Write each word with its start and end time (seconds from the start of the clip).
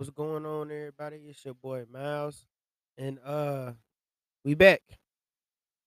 What's 0.00 0.08
going 0.08 0.46
on, 0.46 0.70
everybody? 0.70 1.18
It's 1.28 1.44
your 1.44 1.52
boy 1.52 1.84
Miles, 1.92 2.46
and 2.96 3.18
uh, 3.22 3.72
we 4.42 4.54
back 4.54 4.80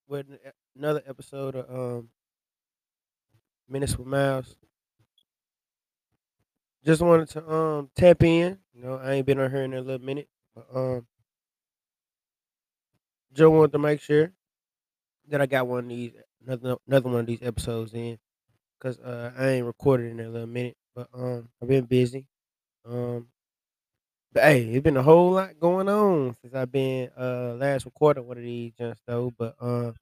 with 0.07 0.27
another 0.77 1.01
episode 1.07 1.55
of 1.55 1.67
um 1.67 2.09
Minutes 3.67 3.97
with 3.97 4.05
Miles. 4.05 4.55
Just 6.85 7.01
wanted 7.01 7.27
to 7.29 7.51
um 7.51 7.89
tap 7.95 8.21
in. 8.21 8.59
You 8.75 8.83
know, 8.83 8.99
I 9.03 9.13
ain't 9.13 9.25
been 9.25 9.39
on 9.39 9.49
here 9.49 9.63
in 9.63 9.73
a 9.73 9.81
little 9.81 10.05
minute, 10.05 10.29
but 10.53 10.67
um, 10.75 11.07
just 13.33 13.51
wanted 13.51 13.71
to 13.71 13.79
make 13.79 13.99
sure 13.99 14.31
that 15.29 15.41
I 15.41 15.47
got 15.47 15.65
one 15.65 15.85
of 15.85 15.89
these 15.89 16.11
another 16.45 16.75
another 16.87 17.09
one 17.09 17.21
of 17.21 17.25
these 17.25 17.41
episodes 17.41 17.95
in, 17.95 18.19
cause 18.79 18.99
uh 18.99 19.31
I 19.35 19.47
ain't 19.47 19.65
recorded 19.65 20.11
in 20.11 20.19
a 20.19 20.29
little 20.29 20.45
minute, 20.45 20.77
but 20.95 21.07
um 21.15 21.49
I've 21.59 21.67
been 21.67 21.85
busy. 21.85 22.27
Um, 22.85 23.29
hey, 24.33 24.65
it's 24.65 24.83
been 24.83 24.97
a 24.97 25.03
whole 25.03 25.31
lot 25.31 25.59
going 25.59 25.89
on 25.89 26.35
since 26.41 26.53
I've 26.53 26.71
been 26.71 27.09
uh 27.17 27.53
last 27.55 27.85
recorded 27.85 28.23
one 28.23 28.37
of 28.37 28.43
these 28.43 28.73
just 28.77 29.01
though, 29.07 29.31
but 29.37 29.55
um. 29.61 29.95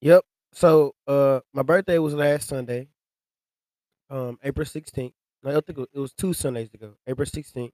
Yep. 0.00 0.24
So, 0.52 0.94
uh, 1.06 1.40
my 1.54 1.62
birthday 1.62 1.98
was 1.98 2.14
last 2.14 2.48
Sunday, 2.48 2.88
um, 4.10 4.38
April 4.42 4.66
16th. 4.66 5.14
No, 5.42 5.50
I 5.56 5.60
think 5.60 5.78
it 5.78 5.88
it 5.94 5.98
was 5.98 6.12
two 6.12 6.32
Sundays 6.32 6.72
ago, 6.74 6.94
April 7.06 7.26
16th. 7.26 7.72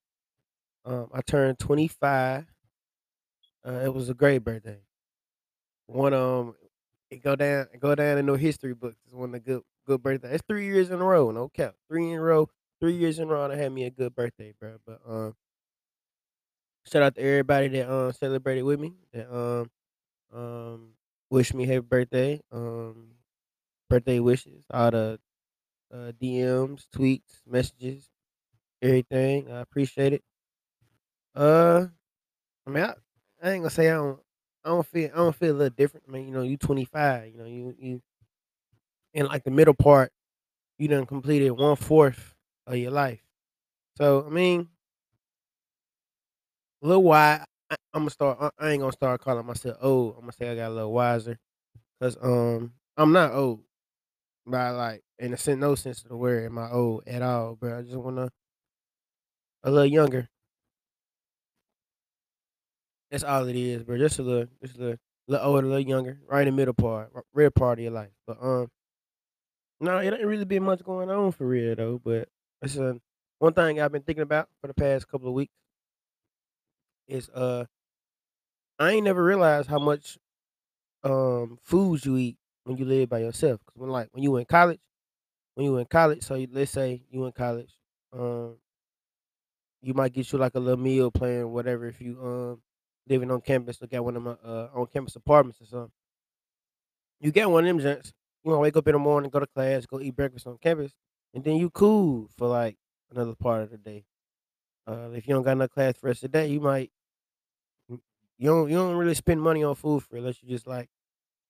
Um, 0.85 1.11
I 1.13 1.21
turned 1.23 1.59
25. 1.59 2.47
Uh, 3.67 3.73
it 3.85 3.95
was 3.95 4.09
a 4.09 4.15
great 4.15 4.39
birthday. 4.45 4.79
One, 5.87 6.15
um, 6.15 6.55
it 7.11 7.23
go 7.23 7.37
down, 7.37 7.67
it 7.73 7.81
go 7.81 7.95
down 7.95 8.19
in 8.19 8.27
no 8.27 8.35
history 8.37 8.75
books. 8.75 8.97
It's 9.05 9.15
one 9.15 9.31
of 9.31 9.33
the 9.33 9.41
good, 9.41 9.63
good 9.87 10.03
birthday. 10.03 10.35
It's 10.35 10.45
three 10.49 10.67
years 10.67 10.91
in 10.91 11.01
a 11.01 11.05
row, 11.05 11.31
no 11.31 11.49
cap. 11.49 11.75
Three 11.89 12.11
in 12.11 12.19
a 12.19 12.23
row, 12.23 12.49
three 12.81 12.95
years 12.97 13.19
in 13.19 13.29
a 13.29 13.33
row. 13.33 13.51
I 13.51 13.57
had 13.57 13.73
me 13.73 13.85
a 13.85 13.91
good 13.91 14.15
birthday, 14.15 14.55
bro. 14.59 14.79
But 14.87 15.01
um, 15.07 15.35
shout 16.87 17.03
out 17.03 17.15
to 17.17 17.21
everybody 17.21 17.69
that 17.69 17.91
um 17.93 18.13
celebrated 18.13 18.63
with 18.63 18.81
me. 18.81 18.95
That 19.13 19.33
um 19.35 19.71
um 20.33 20.95
wished 21.31 21.55
me 21.55 21.67
happy 21.67 21.81
birthday. 21.81 22.43
Um, 22.53 23.13
birthday 23.91 24.21
wishes. 24.21 24.65
All 24.73 24.91
the 24.91 25.21
uh, 25.93 26.13
DMs, 26.21 26.87
tweets, 26.95 27.43
messages, 27.47 28.11
everything. 28.83 29.51
I 29.53 29.61
appreciate 29.61 30.15
it. 30.15 30.23
Uh, 31.35 31.87
I 32.67 32.71
mean, 32.71 32.85
I, 32.85 32.95
I 33.43 33.51
ain't 33.53 33.63
gonna 33.65 33.71
say 33.71 33.91
I 33.91 33.95
don't. 33.95 34.21
I 34.65 34.71
don't 34.71 34.87
feel. 34.87 35.11
I 35.13 35.17
don't 35.17 35.37
feel 35.37 35.53
a 35.53 35.59
little 35.59 35.75
different. 35.77 36.07
I 36.09 36.13
mean, 36.13 36.29
you 36.29 36.35
know, 36.35 36.43
you 36.43 36.57
25. 36.57 37.33
You 37.33 37.39
know, 37.39 37.47
you 37.47 37.77
you 37.79 38.03
in 39.15 39.27
like 39.27 39.45
the 39.45 39.51
middle 39.51 39.75
part. 39.75 40.13
You 40.79 40.89
done 40.89 41.07
completed 41.07 41.53
one 41.53 41.77
fourth 41.77 42.35
of 42.69 42.77
your 42.77 42.91
life. 42.91 43.21
So 43.97 44.25
I 44.27 44.31
mean, 44.31 44.69
a 46.83 46.87
little 46.87 47.03
wide. 47.03 47.45
I, 47.71 47.77
I'm 47.93 48.03
gonna 48.03 48.11
start. 48.11 48.39
I, 48.59 48.71
ain't 48.71 48.81
gonna 48.81 48.93
start 48.93 49.21
calling 49.21 49.47
myself 49.47 49.77
old. 49.81 50.15
I'm 50.15 50.23
gonna 50.23 50.33
say 50.33 50.51
I 50.51 50.55
got 50.55 50.71
a 50.71 50.75
little 50.75 50.93
wiser. 50.93 51.39
Cause 52.01 52.17
um, 52.23 52.73
I'm 52.97 53.13
not 53.13 53.33
old. 53.33 53.61
By 54.47 54.71
like 54.71 55.03
in 55.19 55.35
a 55.35 55.37
sense, 55.37 55.61
no 55.61 55.75
sense 55.75 56.03
of 56.03 56.09
the 56.09 56.17
word, 56.17 56.47
am 56.47 56.59
I 56.59 56.71
old 56.71 57.05
at 57.07 57.23
all? 57.23 57.59
But 57.61 57.73
I 57.73 57.83
just 57.83 57.97
wanna 57.97 58.31
a 59.65 59.71
little 59.71 59.87
younger. 59.87 60.29
That's 63.11 63.25
all 63.25 63.47
it 63.49 63.57
is, 63.57 63.83
bro. 63.83 63.99
Just 63.99 64.19
a 64.19 64.23
little, 64.23 64.47
just 64.63 64.77
a 64.77 64.81
little, 64.81 64.97
little 65.29 65.47
older, 65.47 65.67
a 65.67 65.71
little 65.71 65.89
younger, 65.89 66.21
right 66.27 66.47
in 66.47 66.55
the 66.55 66.57
middle 66.57 66.75
part, 66.75 67.11
real 67.33 67.51
part 67.51 67.79
of 67.79 67.83
your 67.83 67.93
life. 67.93 68.11
But 68.27 68.39
um, 68.43 68.69
no, 69.81 69.99
it 69.99 70.13
ain't 70.13 70.25
really 70.25 70.45
been 70.45 70.65
much 70.65 70.83
going 70.83 71.11
on 71.11 71.33
for 71.33 71.47
real 71.47 71.75
though. 71.75 72.01
But 72.05 72.29
uh, 72.63 72.95
one 73.39 73.53
thing 73.55 73.81
I've 73.81 73.93
been 73.93 74.03
thinking 74.03 74.23
about 74.23 74.49
for 74.61 74.67
the 74.67 74.75
past 74.75 75.09
couple 75.09 75.29
of 75.29 75.35
weeks 75.35 75.53
is 77.07 77.29
uh, 77.31 77.65
I 78.79 78.93
ain't 78.93 79.05
never 79.05 79.23
realized 79.23 79.69
how 79.69 79.79
much 79.79 80.19
um 81.05 81.59
foods 81.63 82.07
you 82.07 82.17
eat 82.19 82.39
when 82.65 82.77
you 82.79 82.85
live 82.87 83.09
by 83.11 83.21
yourself. 83.21 83.61
Cause 83.67 83.77
when 83.77 83.91
like 83.91 84.09
when 84.13 84.23
you 84.25 84.37
in 84.37 84.47
college, 84.47 84.81
when 85.55 85.67
you 85.67 85.77
in 85.79 85.87
college, 85.87 86.23
so 86.25 86.37
you, 86.37 86.49
let's 86.53 86.73
say 86.73 87.03
you 87.11 87.27
in 87.27 87.33
college, 87.33 87.73
um, 88.13 88.59
you 89.81 89.95
might 89.95 90.13
get 90.13 90.31
you 90.33 90.39
like 90.39 90.55
a 90.55 90.61
little 90.61 90.83
meal 90.83 91.11
plan, 91.11 91.51
whatever. 91.51 91.87
If 91.87 92.01
you 92.01 92.19
um 92.23 92.63
living 93.09 93.31
on 93.31 93.41
campus, 93.41 93.81
look 93.81 93.93
at 93.93 94.05
one 94.05 94.17
of 94.17 94.23
my 94.23 94.33
uh 94.45 94.71
on 94.75 94.87
campus 94.87 95.17
apartments 95.17 95.61
or 95.61 95.67
something 95.67 95.93
You 97.21 97.33
get 97.33 97.51
one 97.51 97.65
of 97.67 97.69
them 97.69 97.81
joints. 97.83 98.13
You 98.45 98.51
wanna 98.51 98.61
wake 98.63 98.77
up 98.77 98.87
in 98.89 98.93
the 98.93 98.99
morning, 98.99 99.31
go 99.31 99.41
to 99.41 99.47
class, 99.47 99.87
go 99.87 100.01
eat 100.01 100.15
breakfast 100.17 100.47
on 100.47 100.59
campus, 100.59 100.93
and 101.39 101.45
then 101.45 101.57
you 101.57 101.71
cool 101.71 102.29
for 102.37 102.49
like 102.49 102.77
another 103.11 103.35
part 103.37 103.63
of 103.63 103.71
the 103.71 103.79
day. 103.79 104.05
Uh, 104.87 105.11
if 105.15 105.29
you 105.29 105.35
don't 105.35 105.45
got 105.45 105.57
no 105.59 105.69
class 105.69 105.97
for 105.97 106.09
rest 106.09 106.25
of 106.25 106.33
the 106.33 106.39
day, 106.39 106.49
you 106.49 106.61
might 106.61 106.93
you 107.89 108.49
don't 108.49 108.69
you 108.69 108.77
don't 108.77 108.97
really 108.97 109.15
spend 109.15 109.41
money 109.43 109.63
on 109.65 109.75
food 109.75 110.03
for 110.03 110.17
unless 110.17 110.43
you 110.43 110.49
just 110.49 110.67
like 110.67 110.89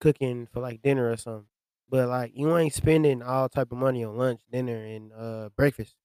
cooking 0.00 0.46
for 0.46 0.60
like 0.60 0.82
dinner 0.82 1.10
or 1.10 1.16
something. 1.16 1.48
But 1.88 2.08
like 2.08 2.32
you 2.34 2.56
ain't 2.56 2.74
spending 2.74 3.22
all 3.22 3.48
type 3.48 3.72
of 3.72 3.78
money 3.78 4.04
on 4.04 4.16
lunch, 4.16 4.42
dinner, 4.50 4.76
and 4.84 5.12
uh 5.12 5.50
breakfast. 5.56 5.96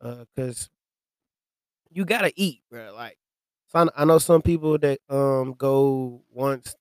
Uh, 0.00 0.24
cause 0.36 0.70
you 1.90 2.04
gotta 2.04 2.32
eat, 2.36 2.62
bro. 2.70 2.92
Like, 2.94 3.18
so 3.66 3.80
I, 3.96 4.02
I 4.02 4.04
know 4.04 4.18
some 4.18 4.42
people 4.42 4.78
that 4.78 5.00
um 5.08 5.54
go 5.54 6.22
once 6.30 6.74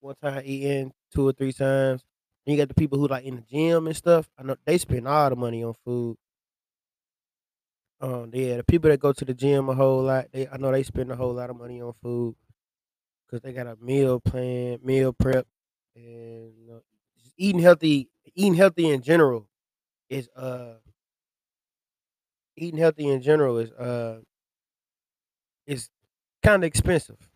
one 0.00 0.16
time 0.22 0.42
eating 0.44 0.92
two 1.14 1.28
or 1.28 1.32
three 1.32 1.54
times. 1.54 2.04
You 2.46 2.56
got 2.56 2.68
the 2.68 2.74
people 2.74 2.98
who 2.98 3.08
like 3.08 3.24
in 3.24 3.36
the 3.36 3.42
gym 3.42 3.86
and 3.86 3.96
stuff. 3.96 4.28
I 4.38 4.42
know 4.42 4.56
they 4.64 4.78
spend 4.78 5.08
all 5.08 5.30
the 5.30 5.36
money 5.36 5.62
on 5.64 5.74
food. 5.84 6.16
Um, 8.00 8.30
yeah, 8.34 8.56
the 8.58 8.64
people 8.64 8.90
that 8.90 9.00
go 9.00 9.12
to 9.12 9.24
the 9.24 9.34
gym 9.34 9.68
a 9.68 9.74
whole 9.74 10.02
lot, 10.02 10.26
they 10.32 10.46
I 10.48 10.56
know 10.58 10.70
they 10.72 10.82
spend 10.82 11.10
a 11.10 11.16
whole 11.16 11.32
lot 11.32 11.50
of 11.50 11.56
money 11.56 11.80
on 11.80 11.94
food 12.02 12.34
because 13.26 13.42
they 13.42 13.52
got 13.52 13.66
a 13.66 13.76
meal 13.80 14.20
plan, 14.20 14.80
meal 14.82 15.12
prep, 15.12 15.46
and 15.96 16.54
you 16.58 16.66
know, 16.68 16.82
eating 17.36 17.60
healthy. 17.62 18.10
Eating 18.34 18.54
healthy 18.54 18.90
in 18.90 19.02
general 19.02 19.48
is 20.10 20.28
uh 20.36 20.76
eating 22.56 22.78
healthy 22.78 23.08
in 23.08 23.20
general 23.22 23.58
is 23.58 23.70
uh 23.72 24.20
is 25.66 25.90
kind 26.42 26.62
of 26.64 26.66
expensive. 26.68 27.30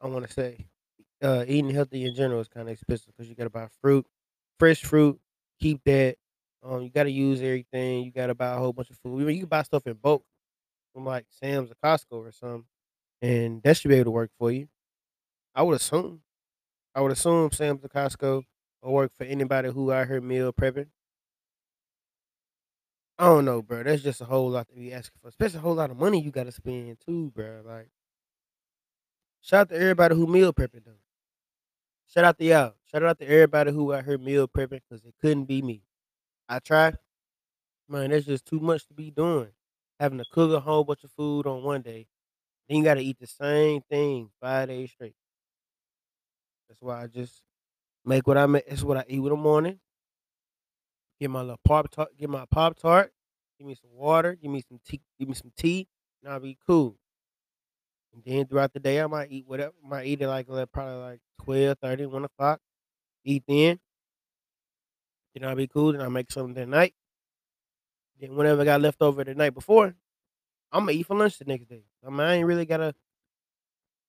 I 0.00 0.08
want 0.08 0.26
to 0.26 0.32
say 0.32 0.66
uh 1.22 1.44
eating 1.46 1.70
healthy 1.70 2.04
in 2.06 2.14
general 2.14 2.40
is 2.40 2.48
kind 2.48 2.68
of 2.68 2.72
expensive 2.72 3.06
because 3.08 3.28
you 3.28 3.34
got 3.34 3.44
to 3.44 3.50
buy 3.50 3.68
fruit, 3.80 4.06
fresh 4.58 4.82
fruit, 4.82 5.20
keep 5.60 5.82
that. 5.84 6.16
Um, 6.62 6.82
you 6.82 6.90
got 6.90 7.04
to 7.04 7.10
use 7.10 7.40
everything. 7.40 8.04
You 8.04 8.10
got 8.12 8.26
to 8.28 8.34
buy 8.34 8.52
a 8.54 8.58
whole 8.58 8.72
bunch 8.72 8.90
of 8.90 8.98
food. 8.98 9.22
I 9.22 9.24
mean, 9.26 9.36
you 9.36 9.42
can 9.42 9.48
buy 9.48 9.62
stuff 9.62 9.86
in 9.86 9.94
bulk 9.94 10.24
from 10.94 11.04
like 11.06 11.26
Sam's 11.30 11.70
or 11.70 11.76
Costco 11.84 12.12
or 12.28 12.32
something, 12.32 12.66
and 13.22 13.62
that 13.64 13.76
should 13.78 13.88
be 13.90 13.96
able 13.96 14.06
to 14.06 14.10
work 14.12 14.30
for 14.38 14.52
you. 14.52 14.68
I 15.54 15.62
would 15.62 15.76
assume. 15.76 16.22
I 16.94 17.00
would 17.02 17.12
assume 17.12 17.52
Sam's 17.52 17.84
or 17.84 17.88
Costco 17.88 18.44
will 18.82 18.92
work 18.94 19.12
for 19.14 19.24
anybody 19.24 19.70
who 19.70 19.92
out 19.92 20.08
here 20.08 20.20
meal 20.20 20.52
prepping. 20.52 20.88
I 23.18 23.26
don't 23.26 23.44
know, 23.44 23.62
bro. 23.62 23.82
That's 23.82 24.02
just 24.02 24.20
a 24.20 24.24
whole 24.24 24.50
lot 24.50 24.68
to 24.68 24.74
be 24.74 24.92
asking 24.92 25.18
for, 25.20 25.28
especially 25.28 25.58
a 25.58 25.62
whole 25.62 25.74
lot 25.74 25.90
of 25.90 25.96
money 25.98 26.20
you 26.22 26.30
got 26.30 26.44
to 26.44 26.52
spend 26.52 26.98
too, 27.00 27.30
bro. 27.34 27.62
Like, 27.64 27.90
shout 29.40 29.62
out 29.62 29.68
to 29.70 29.74
everybody 29.76 30.14
who 30.14 30.26
meal 30.28 30.52
prepping 30.52 30.84
though. 30.84 31.00
Shout 32.08 32.24
out 32.24 32.38
to 32.38 32.44
y'all. 32.44 32.74
Shout 32.90 33.02
out 33.02 33.18
to 33.18 33.26
everybody 33.26 33.70
who 33.70 33.92
out 33.92 34.04
here 34.04 34.16
meal 34.16 34.48
prepping 34.48 34.80
because 34.88 35.04
it 35.04 35.14
couldn't 35.20 35.44
be 35.44 35.60
me. 35.60 35.82
I 36.48 36.58
tried. 36.58 36.96
Man, 37.86 38.10
that's 38.10 38.24
just 38.24 38.46
too 38.46 38.60
much 38.60 38.86
to 38.86 38.94
be 38.94 39.10
doing. 39.10 39.48
Having 40.00 40.18
to 40.18 40.24
cook 40.32 40.52
a 40.52 40.60
whole 40.60 40.84
bunch 40.84 41.04
of 41.04 41.10
food 41.10 41.46
on 41.46 41.62
one 41.62 41.82
day, 41.82 42.06
then 42.68 42.78
you 42.78 42.84
gotta 42.84 43.00
eat 43.00 43.18
the 43.20 43.26
same 43.26 43.82
thing 43.90 44.30
five 44.40 44.68
days 44.68 44.90
straight. 44.90 45.14
That's 46.68 46.80
why 46.80 47.02
I 47.02 47.06
just 47.08 47.42
make 48.06 48.26
what 48.26 48.38
I 48.38 48.46
make. 48.46 48.66
That's 48.66 48.82
what 48.82 48.96
I 48.96 49.04
eat 49.06 49.18
in 49.18 49.24
the 49.24 49.36
morning. 49.36 49.78
Get 51.20 51.30
my 51.30 51.40
little 51.40 51.60
pop 51.64 51.90
tart. 51.90 52.10
Get 52.18 52.30
my 52.30 52.44
pop 52.50 52.78
tart. 52.78 53.12
Give 53.58 53.66
me 53.66 53.74
some 53.74 53.90
water. 53.92 54.34
Give 54.34 54.50
me 54.50 54.62
some 54.66 54.80
tea. 54.86 55.00
Give 55.18 55.28
me 55.28 55.34
some 55.34 55.52
tea, 55.56 55.88
and 56.22 56.32
I'll 56.32 56.40
be 56.40 56.56
cool. 56.66 56.96
And 58.14 58.22
then 58.24 58.46
throughout 58.46 58.72
the 58.72 58.80
day, 58.80 59.00
I 59.00 59.06
might 59.06 59.30
eat 59.30 59.46
whatever. 59.46 59.72
I 59.84 59.88
Might 59.88 60.06
eat 60.06 60.22
it 60.22 60.28
like 60.28 60.46
probably 60.72 60.96
like 60.96 61.20
12, 61.44 61.78
30, 61.80 62.06
1 62.06 62.24
o'clock. 62.24 62.60
Eat 63.24 63.44
then. 63.48 63.80
Then 65.34 65.48
I'll 65.48 65.56
be 65.56 65.66
cool. 65.68 65.92
Then 65.92 66.02
I'll 66.02 66.10
make 66.10 66.30
something 66.30 66.54
that 66.54 66.68
night. 66.68 66.94
Then 68.20 68.36
whatever 68.36 68.62
I 68.62 68.64
got 68.64 68.80
left 68.80 69.00
over 69.00 69.24
the 69.24 69.34
night 69.34 69.54
before, 69.54 69.94
I'm 70.72 70.82
gonna 70.86 70.92
eat 70.92 71.06
for 71.06 71.16
lunch 71.16 71.38
the 71.38 71.44
next 71.46 71.68
day. 71.68 71.84
I 72.06 72.10
mean, 72.10 72.20
I 72.20 72.34
ain't 72.36 72.46
really 72.46 72.66
gotta 72.66 72.94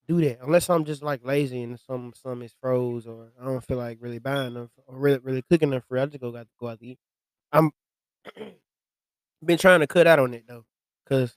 do 0.08 0.20
that 0.22 0.40
unless 0.42 0.70
I'm 0.70 0.86
just 0.86 1.04
like 1.04 1.24
lazy 1.24 1.62
and 1.62 1.80
some 1.80 2.14
some 2.16 2.42
is 2.42 2.54
froze 2.60 3.06
or 3.06 3.28
I 3.40 3.46
don't 3.46 3.64
feel 3.64 3.78
like 3.78 4.00
really 4.02 4.20
buying 4.20 4.56
them 4.56 4.70
or 4.88 4.96
really 4.98 5.20
really 5.20 5.44
cooking 5.44 5.70
them 5.70 5.82
for. 5.88 6.00
I 6.00 6.06
just 6.08 6.20
go 6.20 6.32
got 6.32 6.42
to 6.44 6.48
go 6.60 6.68
out 6.70 6.80
to 6.80 6.86
eat. 6.88 7.00
I'm 7.52 7.72
been 9.46 9.58
trying 9.58 9.80
to 9.82 9.88
cut 9.88 10.08
out 10.08 10.20
on 10.20 10.34
it 10.34 10.46
though, 10.48 10.66
cause 11.08 11.36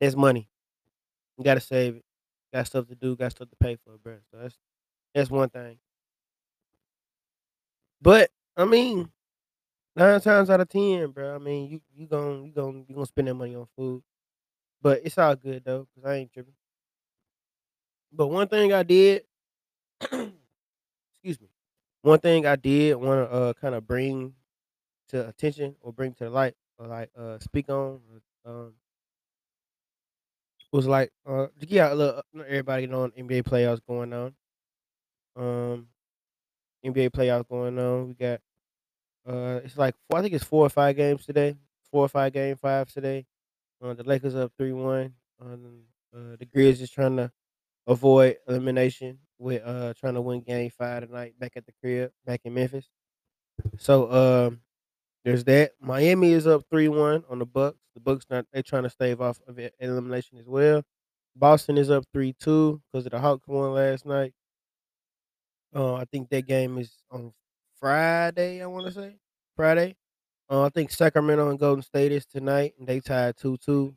it's 0.00 0.16
money. 0.16 0.48
You 1.38 1.44
gotta 1.44 1.60
save 1.60 1.96
it. 1.96 2.04
Got 2.52 2.66
stuff 2.66 2.86
to 2.88 2.94
do. 2.94 3.16
Got 3.16 3.32
stuff 3.32 3.50
to 3.50 3.56
pay 3.56 3.76
for, 3.84 3.96
bro. 3.98 4.16
So 4.30 4.38
that's 4.38 4.56
that's 5.14 5.30
one 5.30 5.50
thing. 5.50 5.78
But 8.00 8.30
I 8.56 8.64
mean, 8.64 9.10
9 9.96 10.20
times 10.20 10.50
out 10.50 10.60
of 10.60 10.68
10, 10.68 11.10
bro, 11.10 11.34
I 11.34 11.38
mean, 11.38 11.70
you 11.70 11.80
you 11.94 12.06
gon 12.06 12.44
you 12.46 12.52
gonna 12.52 12.84
you 12.88 12.94
gonna 12.94 13.06
spend 13.06 13.28
that 13.28 13.34
money 13.34 13.54
on 13.56 13.66
food, 13.76 14.02
but 14.82 15.02
it's 15.04 15.18
all 15.18 15.36
good 15.36 15.64
though, 15.64 15.88
cause 15.94 16.04
I 16.06 16.16
ain't 16.16 16.32
tripping. 16.32 16.54
But 18.12 18.28
one 18.28 18.48
thing 18.48 18.72
I 18.72 18.82
did 18.82 19.24
excuse 20.02 20.32
me, 21.40 21.48
one 22.02 22.20
thing 22.20 22.46
I 22.46 22.56
did 22.56 22.96
wanna, 22.96 23.24
uh, 23.24 23.52
kinda 23.54 23.80
bring 23.80 24.34
to 25.08 25.28
attention 25.28 25.76
or 25.80 25.92
bring 25.92 26.14
to 26.14 26.24
the 26.24 26.30
light 26.30 26.54
or, 26.78 26.86
like, 26.88 27.10
uh, 27.16 27.38
speak 27.40 27.68
on, 27.70 28.00
um 28.46 28.74
was 30.74 30.88
like, 30.88 31.12
uh, 31.24 31.46
to 31.60 31.66
get 31.66 31.92
a 31.92 31.94
little 31.94 32.18
uh, 32.18 32.42
everybody 32.42 32.88
knowing 32.88 33.12
NBA 33.12 33.44
playoffs 33.44 33.80
going 33.86 34.12
on. 34.12 34.34
Um, 35.36 35.86
NBA 36.84 37.10
playoffs 37.10 37.48
going 37.48 37.78
on. 37.78 38.08
We 38.08 38.14
got, 38.14 38.40
uh, 39.24 39.60
it's 39.64 39.78
like 39.78 39.94
4 40.10 40.18
I 40.18 40.22
think 40.22 40.34
it's 40.34 40.42
4 40.44 40.66
or 40.66 40.68
5 40.68 40.96
games 40.96 41.24
today, 41.24 41.56
4 41.92 42.04
or 42.04 42.08
5 42.08 42.32
game 42.32 42.56
5s 42.56 42.92
today. 42.92 43.24
Uh, 43.80 43.94
the 43.94 44.02
Lakers 44.02 44.34
up 44.34 44.50
3-1. 44.60 45.12
Um, 45.40 45.82
uh, 46.12 46.36
the 46.40 46.46
Grizzlies 46.46 46.82
is 46.82 46.90
trying 46.90 47.16
to 47.18 47.30
avoid 47.86 48.38
elimination 48.48 49.20
with, 49.38 49.62
uh, 49.64 49.94
trying 49.94 50.14
to 50.14 50.22
win 50.22 50.40
game 50.40 50.70
5 50.70 51.06
tonight 51.06 51.38
back 51.38 51.52
at 51.54 51.66
the 51.66 51.72
crib, 51.80 52.10
back 52.26 52.40
in 52.44 52.52
Memphis. 52.52 52.88
So, 53.78 54.10
um, 54.10 54.60
there's 55.24 55.44
that. 55.44 55.72
Miami 55.80 56.32
is 56.32 56.46
up 56.46 56.62
3-1 56.72 57.24
on 57.30 57.38
the 57.38 57.46
Bucks. 57.46 57.78
The 57.94 58.00
Bucks 58.00 58.26
not 58.30 58.46
they 58.52 58.62
trying 58.62 58.82
to 58.84 58.90
stave 58.90 59.20
off 59.20 59.40
of 59.46 59.58
elimination 59.80 60.38
as 60.38 60.46
well. 60.46 60.82
Boston 61.36 61.78
is 61.78 61.90
up 61.90 62.04
three 62.12 62.32
two 62.38 62.80
because 62.92 63.06
of 63.06 63.12
the 63.12 63.20
Hawks 63.20 63.46
won 63.48 63.72
last 63.72 64.06
night. 64.06 64.34
Uh, 65.74 65.94
I 65.94 66.04
think 66.04 66.28
that 66.30 66.46
game 66.46 66.78
is 66.78 66.92
on 67.10 67.32
Friday, 67.78 68.62
I 68.62 68.66
wanna 68.66 68.92
say, 68.92 69.16
Friday. 69.56 69.96
Uh, 70.50 70.64
I 70.64 70.68
think 70.70 70.90
Sacramento 70.90 71.50
and 71.50 71.58
Golden 71.58 71.82
State 71.82 72.12
is 72.12 72.26
tonight, 72.26 72.74
and 72.78 72.86
they 72.86 73.00
tied 73.00 73.36
2-2. 73.36 73.96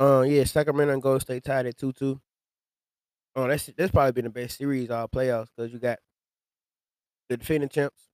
Uh, 0.00 0.22
yeah, 0.22 0.44
Sacramento 0.44 0.94
and 0.94 1.02
Golden 1.02 1.20
State 1.20 1.44
tied 1.44 1.66
at 1.66 1.76
2-2. 1.76 2.18
Oh, 3.36 3.46
that's 3.48 3.66
that's 3.76 3.92
probably 3.92 4.12
been 4.12 4.24
the 4.24 4.30
best 4.30 4.58
series 4.58 4.90
all 4.90 5.08
playoffs 5.08 5.48
because 5.56 5.72
you 5.72 5.78
got 5.78 5.98
the 7.28 7.36
defending 7.36 7.68
champs 7.68 8.08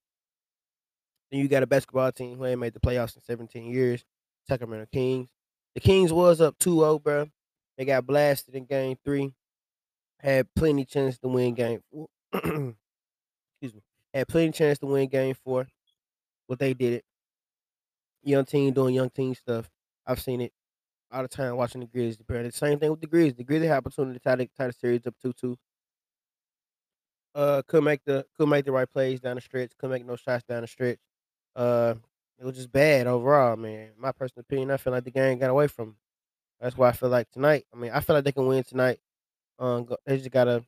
then 1.30 1.40
you 1.40 1.48
got 1.48 1.62
a 1.62 1.66
basketball 1.66 2.12
team 2.12 2.36
who 2.36 2.44
ain't 2.46 2.60
made 2.60 2.74
the 2.74 2.80
playoffs 2.80 3.16
in 3.16 3.22
17 3.22 3.64
years, 3.72 4.04
Sacramento 4.48 4.86
Kings. 4.92 5.28
The 5.74 5.80
Kings 5.80 6.12
was 6.12 6.40
up 6.40 6.58
2-0, 6.58 7.02
bruh. 7.02 7.30
They 7.76 7.84
got 7.84 8.06
blasted 8.06 8.54
in 8.54 8.64
game 8.64 8.96
3. 9.04 9.32
Had 10.20 10.46
plenty 10.54 10.84
chance 10.84 11.18
to 11.18 11.28
win 11.28 11.54
game 11.54 11.80
excuse 12.34 12.74
me, 13.74 13.82
had 14.14 14.28
plenty 14.28 14.52
chance 14.52 14.78
to 14.78 14.86
win 14.86 15.08
game 15.08 15.34
4, 15.44 15.66
but 16.48 16.58
they 16.58 16.74
didn't. 16.74 17.04
Young 18.22 18.44
team 18.44 18.72
doing 18.72 18.94
young 18.94 19.10
team 19.10 19.34
stuff. 19.34 19.70
I've 20.06 20.20
seen 20.20 20.40
it 20.40 20.52
all 21.12 21.22
the 21.22 21.28
time 21.28 21.56
watching 21.56 21.80
the 21.80 22.16
bro. 22.26 22.42
The 22.42 22.52
same 22.52 22.78
thing 22.78 22.90
with 22.90 23.00
the 23.00 23.06
Grizzlies. 23.06 23.34
The 23.36 23.44
Grizzlies 23.44 23.68
had 23.70 23.78
opportunity 23.78 24.18
to 24.18 24.22
tie 24.24 24.36
the 24.36 24.46
tie 24.56 24.66
the 24.68 24.72
series 24.72 25.06
up 25.06 25.14
2-2. 25.20 25.56
Uh, 27.34 27.62
couldn't 27.66 27.84
make 27.84 28.02
the 28.04 28.24
couldn't 28.36 28.50
make 28.50 28.64
the 28.64 28.72
right 28.72 28.90
plays 28.90 29.20
down 29.20 29.34
the 29.36 29.40
stretch, 29.42 29.70
couldn't 29.78 29.92
make 29.92 30.06
no 30.06 30.16
shots 30.16 30.44
down 30.44 30.62
the 30.62 30.66
stretch. 30.66 30.98
Uh, 31.56 31.94
it 32.38 32.44
was 32.46 32.56
just 32.56 32.72
bad 32.72 33.06
overall, 33.06 33.56
man. 33.56 33.92
My 33.98 34.12
personal 34.12 34.42
opinion, 34.42 34.70
I 34.70 34.78
feel 34.78 34.92
like 34.92 35.04
the 35.04 35.10
game 35.10 35.38
got 35.38 35.50
away 35.50 35.68
from 35.68 35.88
'em. 35.90 35.96
That's 36.60 36.76
why 36.78 36.90
I 36.90 36.92
feel 36.92 37.10
like 37.10 37.30
tonight 37.32 37.66
I 37.74 37.76
mean, 37.78 37.92
I 37.92 38.00
feel 38.00 38.16
like 38.16 38.24
they 38.24 38.32
can 38.32 38.46
win 38.48 38.64
tonight. 38.64 39.00
Um, 39.58 39.88
they 40.06 40.18
just 40.18 40.30
gotta 40.32 40.64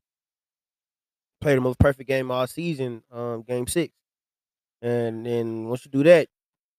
play 1.41 1.55
the 1.55 1.61
most 1.61 1.79
perfect 1.79 2.09
game 2.09 2.31
all 2.31 2.47
season, 2.47 3.03
um, 3.13 3.43
game 3.43 3.67
6. 3.67 3.93
And 4.83 5.27
then 5.27 5.69
once 5.69 5.85
you 5.85 5.91
do 5.91 6.03
that, 6.05 6.29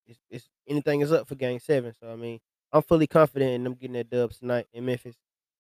it's 0.08 0.20
it's 0.30 0.50
anything 0.68 1.02
is 1.02 1.12
up 1.14 1.28
for 1.28 1.36
game 1.36 1.60
7. 1.60 1.94
So, 2.00 2.12
I 2.12 2.16
mean, 2.16 2.40
I'm 2.72 2.82
fully 2.84 3.08
confident 3.08 3.52
in 3.54 3.64
them 3.64 3.74
getting 3.76 3.94
their 3.94 4.04
dubs 4.04 4.40
tonight 4.40 4.68
in 4.74 4.86
Memphis, 4.86 5.16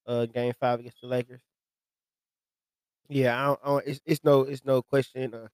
uh, 0.07 0.25
game 0.25 0.53
5 0.59 0.79
against 0.79 1.01
the 1.01 1.07
Lakers. 1.07 1.41
Yeah, 3.07 3.39
I 3.41 3.45
don't 3.47 3.59
I 3.63 3.67
don't 3.67 3.87
it's 3.87 4.01
it's 4.05 4.23
no 4.23 4.41
it's 4.41 4.63
no 4.65 4.81
question 4.81 5.33
or 5.33 5.51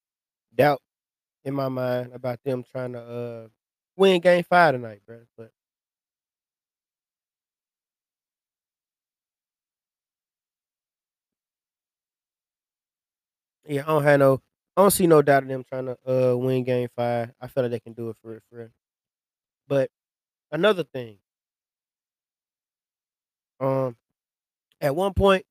doubt 0.55 0.81
in 1.45 1.55
my 1.55 1.69
mind 1.69 2.13
about 2.13 2.43
them 2.43 2.63
trying 2.63 2.93
to, 2.93 3.01
uh, 3.01 3.49
win 3.97 4.21
game 4.21 4.43
5 4.45 4.75
tonight, 4.75 5.01
bruh, 5.07 5.25
but 5.37 5.51
Yeah, 13.67 13.83
I 13.83 13.85
don't 13.87 14.03
have 14.03 14.19
no 14.19 14.41
I 14.77 14.81
don't 14.81 14.91
see 14.91 15.07
no 15.07 15.21
doubt 15.21 15.43
in 15.43 15.49
them 15.49 15.63
trying 15.63 15.85
to, 15.85 15.97
uh, 16.05 16.35
win 16.35 16.63
game 16.65 16.89
5. 16.95 17.31
I 17.39 17.47
feel 17.47 17.63
like 17.63 17.71
they 17.71 17.79
can 17.79 17.93
do 17.93 18.09
it 18.09 18.17
for 18.21 18.31
real, 18.31 18.39
for 18.49 18.57
real. 18.57 18.69
But 19.67 19.91
another 20.51 20.83
thing 20.83 21.19
um, 23.59 23.95
at 24.81 24.95
one 24.95 25.13
point 25.13 25.45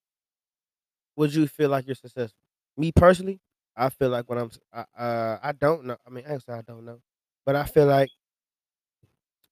would 1.16 1.34
you 1.34 1.46
feel 1.46 1.70
like 1.70 1.86
you're 1.86 1.94
successful? 1.94 2.38
Me 2.76 2.92
personally, 2.92 3.40
I 3.76 3.88
feel 3.90 4.08
like 4.10 4.28
when 4.28 4.38
I'm 4.38 4.50
uh, 4.72 5.38
I 5.42 5.52
don't 5.52 5.84
know 5.84 5.96
I 6.06 6.10
mean, 6.10 6.24
actually, 6.26 6.54
I 6.54 6.62
don't 6.62 6.84
know, 6.84 6.98
but 7.46 7.56
I 7.56 7.64
feel 7.64 7.86
like 7.86 8.10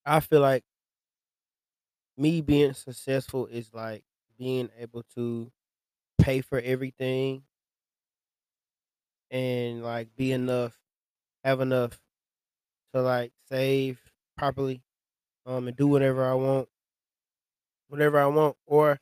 I 0.04 0.20
feel 0.20 0.40
like 0.40 0.64
me 2.16 2.40
being 2.40 2.72
successful 2.74 3.46
is, 3.46 3.72
like, 3.72 4.04
being 4.38 4.68
able 4.78 5.02
to 5.14 5.50
pay 6.18 6.40
for 6.40 6.60
everything 6.60 7.44
and, 9.30 9.82
like, 9.82 10.14
be 10.16 10.32
enough 10.32 10.78
have 11.44 11.60
enough 11.60 12.00
to, 12.94 13.02
like, 13.02 13.32
save 13.48 14.00
properly, 14.36 14.82
um, 15.46 15.68
and 15.68 15.76
do 15.76 15.86
whatever 15.88 16.26
I 16.26 16.34
want 16.34 16.68
whenever 17.92 18.20
I 18.20 18.26
want, 18.28 18.56
or 18.66 19.00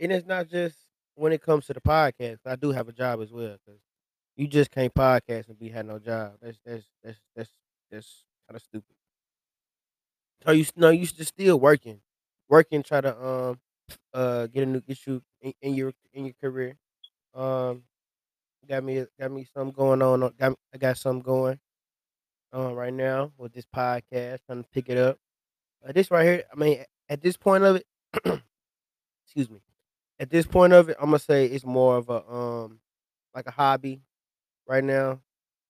and 0.00 0.12
it's 0.12 0.26
not 0.26 0.48
just 0.48 0.76
when 1.16 1.32
it 1.32 1.42
comes 1.42 1.66
to 1.66 1.74
the 1.74 1.82
podcast, 1.82 2.40
I 2.46 2.56
do 2.56 2.72
have 2.72 2.88
a 2.88 2.92
job 2.92 3.20
as 3.22 3.32
well 3.32 3.56
'cause 3.66 3.78
you 4.36 4.48
just 4.48 4.70
can't 4.72 4.94
podcast 4.94 5.48
and 5.48 5.58
be 5.58 5.70
have 5.70 5.86
no 5.86 5.98
job. 6.00 6.34
That's 6.42 6.58
that's 6.66 6.86
that's 7.04 7.20
that's 7.36 7.50
that's 7.90 8.24
kinda 8.48 8.60
stupid. 8.60 8.94
So 10.44 10.52
you 10.52 10.64
no, 10.76 10.90
you 10.90 11.06
just 11.06 11.28
still 11.28 11.58
working. 11.58 12.00
Working, 12.48 12.82
try 12.82 13.00
to, 13.00 13.24
um, 13.26 13.60
uh, 14.12 14.46
get 14.48 14.64
a 14.64 14.66
new 14.66 14.82
issue 14.86 15.20
in 15.40 15.52
in 15.62 15.74
your 15.74 15.92
in 16.12 16.26
your 16.26 16.34
career. 16.40 16.76
Um, 17.34 17.84
got 18.68 18.84
me 18.84 19.06
got 19.20 19.32
me 19.32 19.46
something 19.54 19.72
going 19.74 20.02
on 20.02 20.22
on 20.22 20.34
got 20.38 20.58
I 20.74 20.78
got 20.78 20.98
something 20.98 21.22
going, 21.22 21.60
um, 22.52 22.74
right 22.74 22.94
now 22.94 23.32
with 23.38 23.52
this 23.54 23.66
podcast, 23.66 24.40
trying 24.46 24.64
to 24.64 24.70
pick 24.72 24.88
it 24.90 24.98
up. 24.98 25.18
Uh, 25.86 25.92
this 25.92 26.10
right 26.10 26.24
here, 26.26 26.44
I 26.52 26.56
mean, 26.56 26.84
at 27.08 27.22
this 27.22 27.36
point 27.36 27.64
of 27.64 27.76
it 27.78 27.86
excuse 29.26 29.50
me, 29.50 29.60
at 30.20 30.30
this 30.30 30.46
point 30.46 30.72
of 30.72 30.88
it, 30.90 30.96
Imma 31.02 31.18
say 31.18 31.46
it's 31.46 31.66
more 31.66 31.96
of 31.98 32.08
a, 32.10 32.24
um, 32.30 32.80
like 33.34 33.46
a 33.46 33.50
hobby 33.52 34.02
right 34.68 34.84
now, 34.84 35.20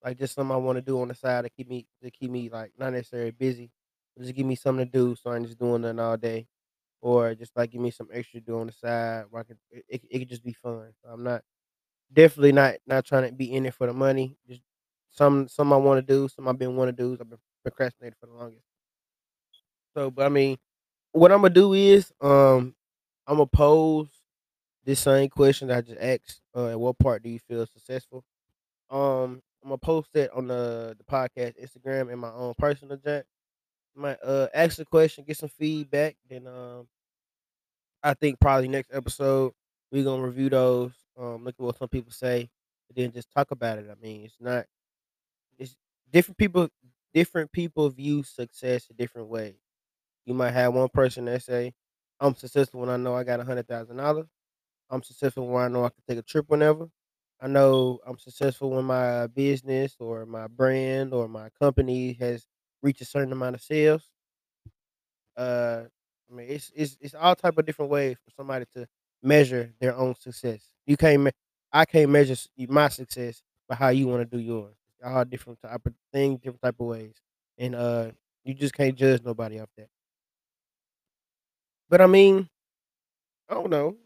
like, 0.05 0.19
just 0.19 0.35
something 0.35 0.53
I 0.55 0.59
wanna 0.59 0.83
do 0.83 1.01
on 1.01 1.09
the 1.09 1.15
side 1.15 1.45
to 1.45 1.51
keep 1.51 1.69
me 1.69 1.87
to 2.03 2.11
keep 2.11 2.31
me, 2.31 2.51
like, 2.51 2.73
not 2.79 2.93
necessarily 2.95 3.33
busy, 3.33 3.71
but 4.17 4.25
just 4.25 4.37
give 4.37 4.47
me 4.47 4.57
something 4.57 4.87
to 4.87 4.93
do 4.93 5.17
so 5.17 5.31
I'm 5.33 5.45
just 5.47 5.59
doing 5.59 5.83
nothing 5.83 6.01
all 6.01 6.17
day, 6.19 6.47
or 7.03 7.35
just, 7.37 7.57
like, 7.57 7.73
give 7.73 7.81
me 7.83 7.91
some 7.93 8.09
extra 8.13 8.41
to 8.41 8.47
do 8.47 8.61
on 8.61 8.69
the 8.69 8.75
side 8.75 9.27
where 9.31 9.43
I 9.43 9.45
could 9.45 9.59
it 9.73 9.85
it 9.91 10.03
it 10.11 10.19
could 10.21 10.31
just 10.31 10.45
be 10.45 10.55
fun. 10.55 10.93
So 11.03 11.11
I'm 11.13 11.25
not 11.25 11.43
definitely 12.13 12.53
not 12.53 12.77
not 12.87 13.05
trying 13.07 13.29
to 13.31 13.35
be 13.37 13.53
in 13.55 13.67
it 13.67 13.75
for 13.75 13.87
the 13.89 13.95
money, 13.95 14.37
just 14.49 14.63
some 15.11 15.49
something 15.49 15.75
I 15.75 15.77
wanna 15.79 16.03
do, 16.03 16.29
something 16.29 16.51
I've 16.51 16.59
been 16.59 16.77
wanna 16.77 16.93
do, 16.93 17.17
I've 17.21 17.31
been 17.31 17.39
procrastinating 17.65 18.17
for 18.21 18.27
the 18.29 18.35
longest. 18.35 18.65
So, 19.97 20.11
but 20.11 20.27
I 20.27 20.29
mean, 20.29 20.57
what 21.15 21.33
Imma 21.33 21.51
do 21.51 21.75
is, 21.75 22.13
um, 22.23 22.77
Imma 23.31 23.47
pose 23.47 24.09
this 24.85 25.01
same 25.01 25.31
question 25.31 25.69
that 25.69 25.79
I 25.79 25.83
just 25.83 26.01
asked, 26.01 26.43
uh, 26.57 26.69
"At 26.69 26.81
what 26.81 26.99
part 26.99 27.23
do 27.23 27.31
you 27.31 27.41
feel 27.41 27.67
successful?" 27.67 28.25
Um, 28.91 29.43
Imma 29.65 29.79
post 29.79 30.11
that 30.15 30.33
on 30.33 30.49
the 30.49 30.97
the 30.99 31.05
podcast 31.05 31.61
Instagram 31.63 32.13
and 32.13 32.21
my 32.21 32.33
own 32.33 32.55
personal 32.59 32.97
joint. 32.99 33.27
Might, 33.97 34.19
uh, 34.25 34.49
ask 34.55 34.77
the 34.79 34.87
question, 34.87 35.25
get 35.25 35.39
some 35.39 35.51
feedback, 35.51 36.17
then, 36.29 36.47
um 36.49 36.89
I 38.03 38.15
think 38.15 38.41
probably 38.41 38.69
next 38.69 38.91
episode, 38.93 39.53
we're 39.91 40.05
gonna 40.05 40.23
review 40.27 40.51
those, 40.51 40.93
um, 41.19 41.45
look 41.45 41.55
at 41.59 41.65
what 41.65 41.79
some 41.79 41.89
people 41.89 42.13
say, 42.13 42.41
and 42.89 42.97
then 42.97 43.13
just 43.13 43.31
talk 43.33 43.51
about 43.51 43.79
it. 43.79 43.87
I 43.91 43.95
mean, 44.03 44.25
it's 44.25 44.37
not 44.41 44.67
it's 45.59 45.77
different 46.13 46.39
people 46.39 46.69
different 47.15 47.53
people 47.53 47.89
view 47.91 48.23
success 48.25 48.89
a 48.91 48.95
different 48.95 49.29
way. 49.29 49.57
You 50.27 50.35
might 50.35 50.53
have 50.53 50.75
one 50.75 50.89
person 50.89 51.25
that 51.27 51.43
say, 51.43 51.75
"I'm 52.21 52.35
successful 52.35 52.81
when 52.81 52.89
I 52.91 52.97
know 52.97 53.15
I 53.15 53.25
got 53.25 53.41
a 53.41 53.45
$100,000. 53.45 54.27
I'm 54.91 55.03
successful 55.03 55.47
when 55.49 55.65
I 55.65 55.69
know 55.69 55.85
I 55.85 55.91
can 55.91 56.03
take 56.09 56.19
a 56.19 56.23
trip 56.23 56.47
whenever. 56.49 56.89
I 57.41 57.49
know 57.49 58.01
I'm 58.07 58.19
successful 58.19 58.71
when 58.71 58.85
my 58.87 59.27
business 59.29 59.97
or 60.01 60.27
my 60.27 60.47
brand 60.49 61.13
or 61.15 61.29
my 61.29 61.51
company 61.61 62.15
has 62.15 62.47
reached 62.83 63.03
a 63.03 63.05
certain 63.07 63.33
amount 63.33 63.57
of 63.57 63.63
sales." 63.63 64.11
Uh, 65.37 65.85
I 66.31 66.35
mean, 66.35 66.47
it's 66.49 66.71
it's 66.75 66.97
it's 67.01 67.15
all 67.15 67.35
type 67.35 67.59
of 67.59 67.67
different 67.67 67.91
ways 67.91 68.17
for 68.25 68.31
somebody 68.37 68.65
to 68.77 68.87
measure 69.23 69.73
their 69.81 69.95
own 69.97 70.15
success. 70.15 70.63
You 70.87 70.97
can't 70.97 71.31
I 71.73 71.85
can't 71.85 72.11
measure 72.11 72.37
my 72.69 72.89
success 72.89 73.43
by 73.69 73.75
how 73.77 73.89
you 73.89 74.07
wanna 74.07 74.25
do 74.27 74.39
yours. 74.39 74.77
All 75.05 75.25
different 75.25 75.61
type 75.61 75.85
of 75.87 75.93
things, 76.13 76.41
different 76.41 76.63
type 76.63 76.77
of 76.81 76.87
ways, 76.87 77.15
and, 77.59 77.75
uh, 77.75 78.11
you 78.45 78.55
just 78.55 78.73
can't 78.75 78.97
judge 78.97 79.23
nobody 79.23 79.59
off 79.61 79.69
that. 79.77 79.89
But 81.95 82.01
I 82.01 82.09
mean 82.09 82.49
I 83.49 83.55
don't 83.55 83.71
know. 83.71 83.97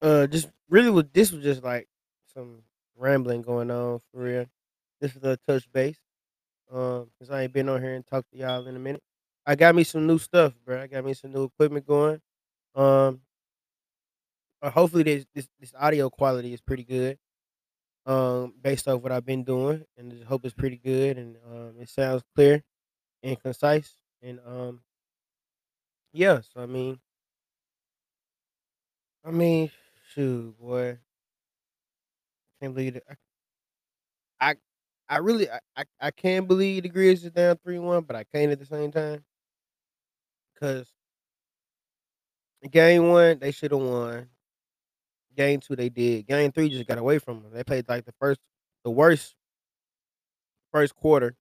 Uh, 0.00 0.28
just 0.28 0.48
really 0.68 0.90
with 0.90 1.12
this 1.12 1.32
was 1.32 1.42
just, 1.42 1.64
like, 1.64 1.88
some 2.32 2.62
rambling 2.96 3.42
going 3.42 3.72
on 3.72 3.98
for 4.12 4.20
real. 4.22 4.46
This 5.00 5.16
is 5.16 5.24
a 5.24 5.36
touch 5.48 5.70
base, 5.72 5.98
Um, 6.70 7.10
cause 7.18 7.30
I 7.30 7.42
ain't 7.42 7.52
been 7.52 7.68
on 7.68 7.82
here 7.82 7.94
and 7.94 8.06
talked 8.06 8.30
to 8.32 8.38
y'all 8.38 8.66
in 8.66 8.76
a 8.76 8.78
minute. 8.78 9.02
I 9.46 9.56
got 9.56 9.74
me 9.74 9.84
some 9.84 10.06
new 10.06 10.18
stuff, 10.18 10.54
bro. 10.64 10.82
I 10.82 10.86
got 10.88 11.04
me 11.04 11.14
some 11.14 11.32
new 11.32 11.44
equipment 11.44 11.86
going, 11.86 12.20
um 12.76 13.22
uh, 14.62 14.70
hopefully 14.70 15.02
this 15.02 15.26
this 15.34 15.48
this 15.60 15.72
audio 15.78 16.10
quality 16.10 16.52
is 16.54 16.60
pretty 16.60 16.84
good, 16.84 17.18
um, 18.06 18.54
based 18.62 18.88
off 18.88 19.02
what 19.02 19.12
I've 19.12 19.26
been 19.26 19.44
doing, 19.44 19.84
and 19.98 20.12
just 20.12 20.24
hope 20.24 20.44
it's 20.44 20.54
pretty 20.54 20.78
good, 20.78 21.18
and, 21.18 21.36
um, 21.50 21.74
it 21.80 21.88
sounds 21.88 22.22
clear 22.36 22.62
and 23.22 23.40
concise, 23.40 23.96
and, 24.24 24.40
um 24.46 24.80
yeah, 26.14 26.40
so 26.42 26.60
I 26.62 26.66
mean 26.66 27.00
I 29.26 29.30
mean, 29.30 29.70
shoot, 30.12 30.58
boy. 30.58 30.98
I 32.60 32.64
can't 32.64 32.74
believe 32.74 32.96
it, 32.96 33.04
I 33.10 33.14
I 34.40 34.54
I 35.08 35.18
really 35.18 35.50
I 35.50 35.60
I 35.76 35.84
I 36.00 36.10
can't 36.10 36.48
believe 36.48 36.82
the 36.84 36.90
Grizz 36.90 37.24
is 37.24 37.30
down 37.32 37.56
3-1, 37.64 38.04
but 38.04 38.16
I 38.16 38.24
can't 38.24 38.52
at 38.52 38.58
the 38.58 38.66
same 38.66 38.90
time. 38.92 39.24
'Cause 40.56 40.94
Game 42.70 43.08
1, 43.08 43.38
they 43.40 43.50
shoulda 43.50 43.76
won. 43.76 44.28
Game 45.36 45.60
2, 45.60 45.76
they 45.76 45.88
did. 45.88 46.26
Game 46.26 46.52
3 46.52 46.68
just 46.70 46.86
got 46.86 46.98
away 46.98 47.18
from 47.18 47.42
them. 47.42 47.52
They 47.52 47.64
played, 47.64 47.88
like, 47.88 48.04
the 48.04 48.12
first 48.20 48.40
the 48.84 48.90
worst 48.90 49.34
1st 50.72 50.94
quarter 50.96 51.36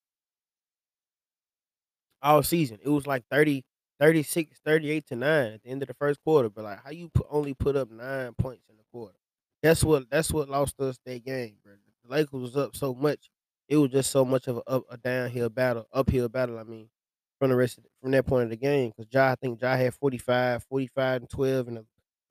all 2.24 2.44
season. 2.44 2.80
It 2.84 2.90
was, 2.90 3.08
like, 3.08 3.26
30 3.32 3.66
36, 4.00 4.60
38 4.66 5.08
to 5.08 5.16
9 5.16 5.54
at 5.54 5.64
the 5.64 5.70
end 5.70 5.82
of 5.84 5.88
the 5.90 5.94
1st 5.96 6.20
quarter, 6.24 6.50
but, 6.50 6.64
like, 6.66 6.84
how 6.84 6.92
you 6.92 7.10
pu 7.10 7.24
only 7.30 7.54
put 7.54 7.76
up 7.76 7.92
9 7.92 8.34
points 8.36 8.66
in 8.70 8.78
the 8.78 8.84
quarter? 8.92 9.16
That's 9.64 9.84
what 9.84 10.10
that's 10.10 10.32
what 10.32 10.50
lost 10.50 10.80
us 10.82 11.00
that 11.06 11.24
game, 11.26 11.58
bro. 11.64 11.74
The 12.06 12.12
Lakers 12.16 12.34
was 12.42 12.58
up 12.58 12.76
so 12.76 12.94
much. 12.96 13.30
It 13.70 13.78
was 13.78 13.92
just 13.92 14.12
so 14.12 14.26
much 14.26 14.48
of 14.48 14.58
a 14.58 14.64
up 14.70 14.84
a 14.92 14.98
downhill 14.98 15.50
battle 15.50 15.88
uphill 15.94 16.30
battle, 16.30 16.60
I 16.60 16.64
mean, 16.64 16.90
from 17.40 17.50
the 17.52 17.56
rest 17.56 17.78
the 17.84 17.90
from 18.02 18.12
that 18.12 18.26
point 18.28 18.46
of 18.46 18.50
the 18.50 18.58
game, 18.58 18.92
'cause 18.94 19.08
Ja 19.12 19.32
I 19.32 19.36
think 19.36 19.62
Ja 19.62 19.76
had 19.78 19.94
45, 19.96 20.64
45 20.66 21.22
and 21.22 21.30
12 21.30 21.68
and, 21.70 21.80
uh, 21.80 21.84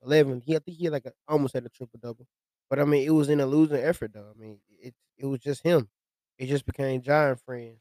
11. 0.03 0.41
He 0.41 0.55
I 0.55 0.59
think 0.59 0.77
he 0.77 0.85
had, 0.85 0.93
like, 0.93 1.05
a 1.07 1.13
almost 1.27 1.53
had 1.55 1.65
a 1.65 1.69
triple 1.69 1.99
double. 2.01 2.27
But, 2.69 2.79
I 2.79 2.85
mean, 2.85 3.05
it 3.05 3.11
was 3.11 3.29
in 3.29 3.39
a 3.39 3.45
losing 3.45 3.77
effort, 3.81 4.13
though. 4.13 4.31
I 4.35 4.39
mean, 4.39 4.59
it 4.69 4.93
it 5.17 5.25
was 5.25 5.39
just 5.41 5.63
him. 5.63 5.89
It 6.37 6.47
just 6.47 6.65
became 6.65 7.01
and 7.05 7.39
friends. 7.41 7.79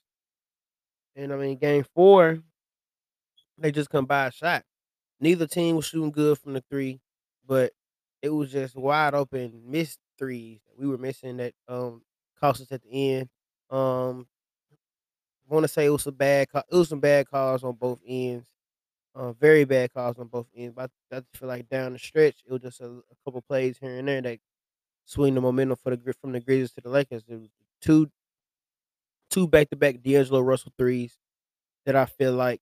And, 1.16 1.33
I 1.33 1.37
mean, 1.37 1.59
game 1.59 1.85
4 1.95 2.38
they 3.59 3.73
just 3.73 3.90
come 3.90 4.07
by 4.07 4.26
a 4.26 4.33
shot. 4.33 4.64
Neither 5.21 5.47
team 5.47 5.76
was 5.76 5.87
shooting 5.87 6.12
good 6.12 6.38
from 6.38 6.54
the 6.54 6.62
3, 6.71 7.00
but 7.47 7.73
it 8.23 8.31
was 8.31 8.52
just 8.52 8.76
wide 8.76 9.14
open 9.14 9.62
missed 9.66 10.00
threes 10.19 10.61
we 10.78 10.87
were 10.88 10.99
missing 10.99 11.38
that, 11.38 11.54
um, 11.69 12.02
cost 12.40 12.62
us 12.62 12.73
at 12.73 12.83
the 12.83 12.90
end. 13.14 13.28
Um 13.71 14.26
I 15.50 15.54
wanna 15.54 15.69
say 15.69 15.87
it 15.87 15.90
was 15.90 16.02
some 16.02 16.14
bad 16.14 16.49
it 16.54 16.64
was 16.76 16.88
some 16.88 17.00
bad 17.00 17.28
calls 17.28 17.64
on 17.64 17.75
both 17.75 18.00
ends, 18.07 18.47
uh, 19.14 19.33
very 19.35 19.64
bad 19.64 19.92
calls 19.92 20.19
on 20.19 20.28
both 20.28 20.49
ends, 20.57 20.75
but 20.76 20.90
I 21.12 21.19
I 21.19 21.23
feel 21.35 21.49
like 21.49 21.69
down 21.69 21.95
the 21.95 21.99
stretch, 21.99 22.42
it 22.47 22.52
was 22.52 22.62
just 22.62 22.81
a 22.81 22.87
a 22.90 23.16
couple 23.25 23.42
plays 23.42 23.78
here 23.78 23.99
and 23.99 24.09
there 24.09 24.23
that 24.23 24.40
swing 25.07 25.35
the 25.35 25.42
momentum 25.42 25.76
for 25.76 25.97
the 25.97 26.14
from 26.14 26.33
the 26.33 26.40
Grizzlies 26.40 26.73
to 26.75 26.83
the 26.83 26.90
Lakers. 26.90 27.25
It 27.28 27.37
was 27.37 27.50
2 29.32 29.42
2 29.42 29.48
back-to-back 29.48 30.02
D'Angelo 30.02 30.40
Russell 30.40 30.72
threes 30.78 31.18
that 31.86 31.96
I 31.96 32.06
feel 32.06 32.34
like 32.34 32.60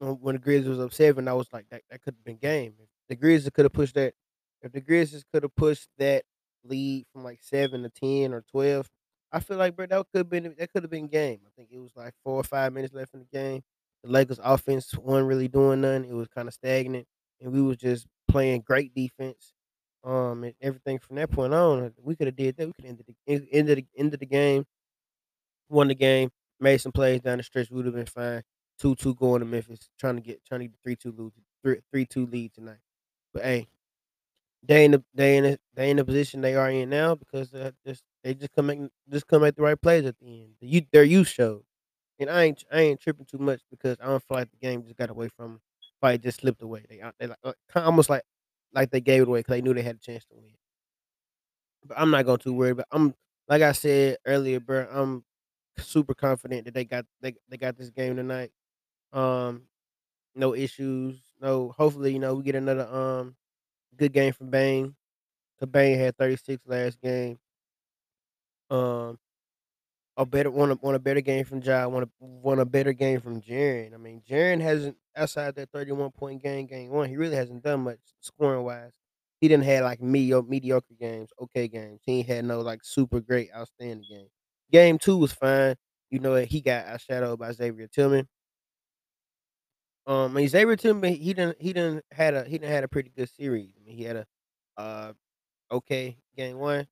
when 0.00 0.34
the 0.34 0.38
Grizzlies 0.40 0.68
was 0.68 0.80
up 0.80 0.92
7, 0.92 1.28
I 1.28 1.34
was 1.34 1.48
like, 1.52 1.68
"That 1.70 1.82
that 1.90 2.02
could've 2.02 2.24
been 2.24 2.36
game." 2.38 2.74
If 2.80 2.88
the 3.08 3.16
Grizzlies 3.16 3.50
coulda 3.50 3.70
pushed 3.70 3.94
that 3.94 4.14
if 4.62 4.72
the 4.72 4.80
Grizzlies 4.80 5.24
coulda 5.32 5.48
pushed 5.48 5.88
that 5.98 6.24
lead 6.64 7.06
from, 7.12 7.24
like, 7.24 7.42
7 7.42 7.82
to 7.82 7.90
10 7.90 8.32
or 8.34 8.42
12, 8.42 8.88
I 9.32 9.40
feel 9.40 9.56
like, 9.56 9.76
bro, 9.76 9.86
that 9.86 10.06
could 10.14 10.28
been 10.30 10.54
that 10.58 10.72
coulda 10.72 10.88
been 10.88 11.06
game. 11.08 11.40
I 11.46 11.50
think 11.56 11.70
it 11.72 11.78
was, 11.78 11.94
like, 11.96 12.14
4 12.24 12.34
or 12.36 12.44
5 12.44 12.72
minutes 12.72 12.94
left 12.94 13.14
in 13.14 13.20
the 13.20 13.26
game. 13.38 13.62
The 14.04 14.10
Lakers 14.10 14.40
offense 14.42 14.94
wasn't 14.96 15.28
really 15.28 15.48
doing 15.48 15.82
nothing. 15.82 16.04
It 16.10 16.14
was 16.14 16.28
kinda 16.28 16.52
stagnant, 16.52 17.06
and 17.40 17.52
we 17.52 17.60
was 17.62 17.76
just 17.76 18.06
playing 18.28 18.62
great 18.62 18.94
defense. 18.94 19.52
Um, 20.02 20.44
and 20.44 20.54
everything 20.62 20.98
from 20.98 21.16
that 21.16 21.30
point 21.30 21.52
on, 21.54 21.92
we 22.02 22.16
coulda 22.16 22.32
did 22.32 22.56
that. 22.56 22.66
We 22.66 22.72
coulda 22.72 22.88
ended 22.88 23.06
the 23.06 23.14
en 23.32 23.46
ended 23.52 23.78
the 23.78 23.86
ended 23.98 24.20
the 24.20 24.26
game 24.26 24.64
won 25.70 25.88
the 25.88 25.94
game, 25.94 26.30
made 26.60 26.78
some 26.80 26.92
plays 26.92 27.20
down 27.22 27.38
the 27.38 27.44
stretch, 27.44 27.70
we 27.70 27.78
would've 27.78 27.94
been 27.94 28.06
fine. 28.06 28.42
2-2 28.78 29.14
going 29.16 29.40
to 29.40 29.46
Memphis, 29.46 29.90
trying 29.98 30.16
to 30.16 30.22
get 30.22 30.44
trying 30.46 30.60
to 30.62 30.66
get 30.68 30.74
the 30.82 30.90
3-2 30.90 31.12
lose 31.18 31.32
three 31.64 31.80
3-2 31.94 32.26
lead 32.26 32.52
tonight. 32.54 32.78
But, 33.34 33.44
hey, 33.44 33.68
they 34.62 34.84
in 34.84 34.92
the 34.92 35.04
they 35.14 35.36
in 35.38 35.44
a 35.46 35.58
they 35.74 35.90
in 35.90 35.96
the 35.98 36.04
position 36.04 36.40
they 36.42 36.54
are 36.56 36.70
in 36.70 36.90
now 36.90 37.14
because, 37.14 37.54
uh, 37.54 37.70
just 37.86 38.02
they 38.24 38.34
just 38.34 38.52
couldn't 38.52 38.66
make 38.80 38.90
just 39.10 39.26
couldn't 39.26 39.42
make 39.44 39.56
the 39.56 39.62
right 39.62 39.80
plays 39.80 40.04
at 40.06 40.18
the 40.20 40.26
end. 40.42 40.52
The 40.60 40.66
you 40.68 40.82
their 40.92 41.04
youth 41.04 41.28
showed. 41.28 41.64
And 42.20 42.30
I 42.30 42.44
ain't 42.44 42.64
I 42.72 42.80
ain't 42.82 43.00
tripping 43.00 43.26
too 43.26 43.38
much 43.38 43.62
because 43.70 43.96
I 44.02 44.06
don't 44.06 44.22
feel 44.24 44.38
like 44.38 44.50
the 44.50 44.58
game 44.58 44.84
just 44.84 44.96
got 44.96 45.10
away 45.10 45.28
from 45.28 45.52
'em, 45.54 45.60
probably 46.00 46.18
just 46.18 46.40
slipped 46.40 46.62
away. 46.62 46.84
They 46.88 47.02
they 47.20 47.28
like, 47.28 47.38
uh, 47.44 47.52
almost 47.76 48.10
like 48.10 48.22
like 48.74 48.90
they 48.90 49.00
gave 49.02 49.22
it 49.22 49.28
away 49.28 49.40
because 49.40 49.54
they 49.56 49.62
knew 49.62 49.74
they 49.74 49.82
had 49.82 49.96
a 49.96 50.00
chance 50.00 50.24
to 50.26 50.36
win. 50.36 50.52
But 51.86 51.98
I'm 51.98 52.10
not 52.10 52.26
gonna 52.26 52.38
too 52.38 52.52
worried, 52.54 52.76
but 52.76 52.86
I'm 52.92 53.14
like 53.48 53.62
I 53.62 53.72
said 53.72 54.18
earlier, 54.26 54.60
bro, 54.60 54.86
I'm 54.90 55.24
super 55.80 56.14
confident 56.14 56.64
that 56.66 56.74
they 56.74 56.84
got 56.84 57.06
they 57.20 57.34
they 57.48 57.56
got 57.58 57.76
this 57.76 57.90
game 57.90 58.16
tonight. 58.16 58.52
Um, 59.12 59.64
no 60.36 60.54
issues, 60.54 61.20
no 61.40 61.70
hopefully, 61.76 62.12
you 62.14 62.18
know, 62.20 62.34
we 62.36 62.44
get 62.44 62.56
another, 62.56 62.86
um, 62.88 63.36
good 63.96 64.12
game 64.14 64.32
from 64.34 64.50
Bane. 64.50 64.96
'Cause 65.60 65.68
Bane 65.70 65.98
had 65.98 66.16
36 66.18 66.62
last 66.66 67.00
game. 67.02 67.38
Um 68.70 69.18
a 70.16 70.26
better 70.26 70.50
want 70.50 70.72
a 70.72 70.74
want 70.82 70.96
a 70.96 70.98
better 70.98 71.20
game 71.20 71.44
from 71.44 71.62
Ja, 71.62 71.86
want 71.86 72.04
a 72.04 72.24
want 72.24 72.60
a 72.60 72.64
better 72.64 72.92
game 72.92 73.20
from 73.20 73.40
Jaren. 73.40 73.94
I 73.94 73.96
mean, 73.96 74.22
Jaren 74.28 74.60
hasn't 74.60 74.96
outside 75.16 75.54
that 75.54 75.70
31 75.72 76.10
point 76.12 76.42
game, 76.42 76.66
game 76.66 76.90
1, 76.90 77.08
he 77.08 77.16
really 77.16 77.36
hasn't 77.36 77.62
done 77.62 77.80
much 77.82 77.98
scoring 78.20 78.64
wise. 78.64 78.92
He 79.40 79.48
didn't 79.48 79.64
had, 79.64 79.84
like, 79.84 80.02
medio 80.02 80.42
mediocre 80.42 80.94
games, 81.00 81.30
okay 81.40 81.66
games. 81.68 82.00
He 82.04 82.22
had 82.22 82.44
no, 82.44 82.60
like, 82.60 82.80
super 82.84 83.20
great 83.20 83.48
outstanding 83.54 84.04
game. 84.08 84.28
Game 84.70 84.98
2 84.98 85.16
was 85.16 85.32
fine. 85.32 85.76
You 86.10 86.18
know 86.18 86.34
he 86.36 86.60
got 86.60 86.86
outshadowed 86.86 87.38
by 87.38 87.52
Xavier 87.52 87.86
Tillman. 87.86 88.28
Um, 90.06 90.32
I 90.32 90.34
mean, 90.34 90.48
Xavier 90.48 90.76
Tillman, 90.76 91.14
he 91.14 91.34
done 91.34 91.54
he 91.60 91.72
done 91.72 92.00
had 92.10 92.34
a 92.34 92.44
he 92.44 92.52
didn't 92.58 92.72
had 92.72 92.84
a 92.84 92.88
pretty 92.88 93.10
good 93.16 93.28
series. 93.30 93.72
I 93.76 93.86
mean, 93.86 93.96
he 93.96 94.04
had 94.04 94.16
a, 94.16 94.26
uh, 94.76 95.12
okay 95.70 96.16
game 96.36 96.58
1, 96.58 96.86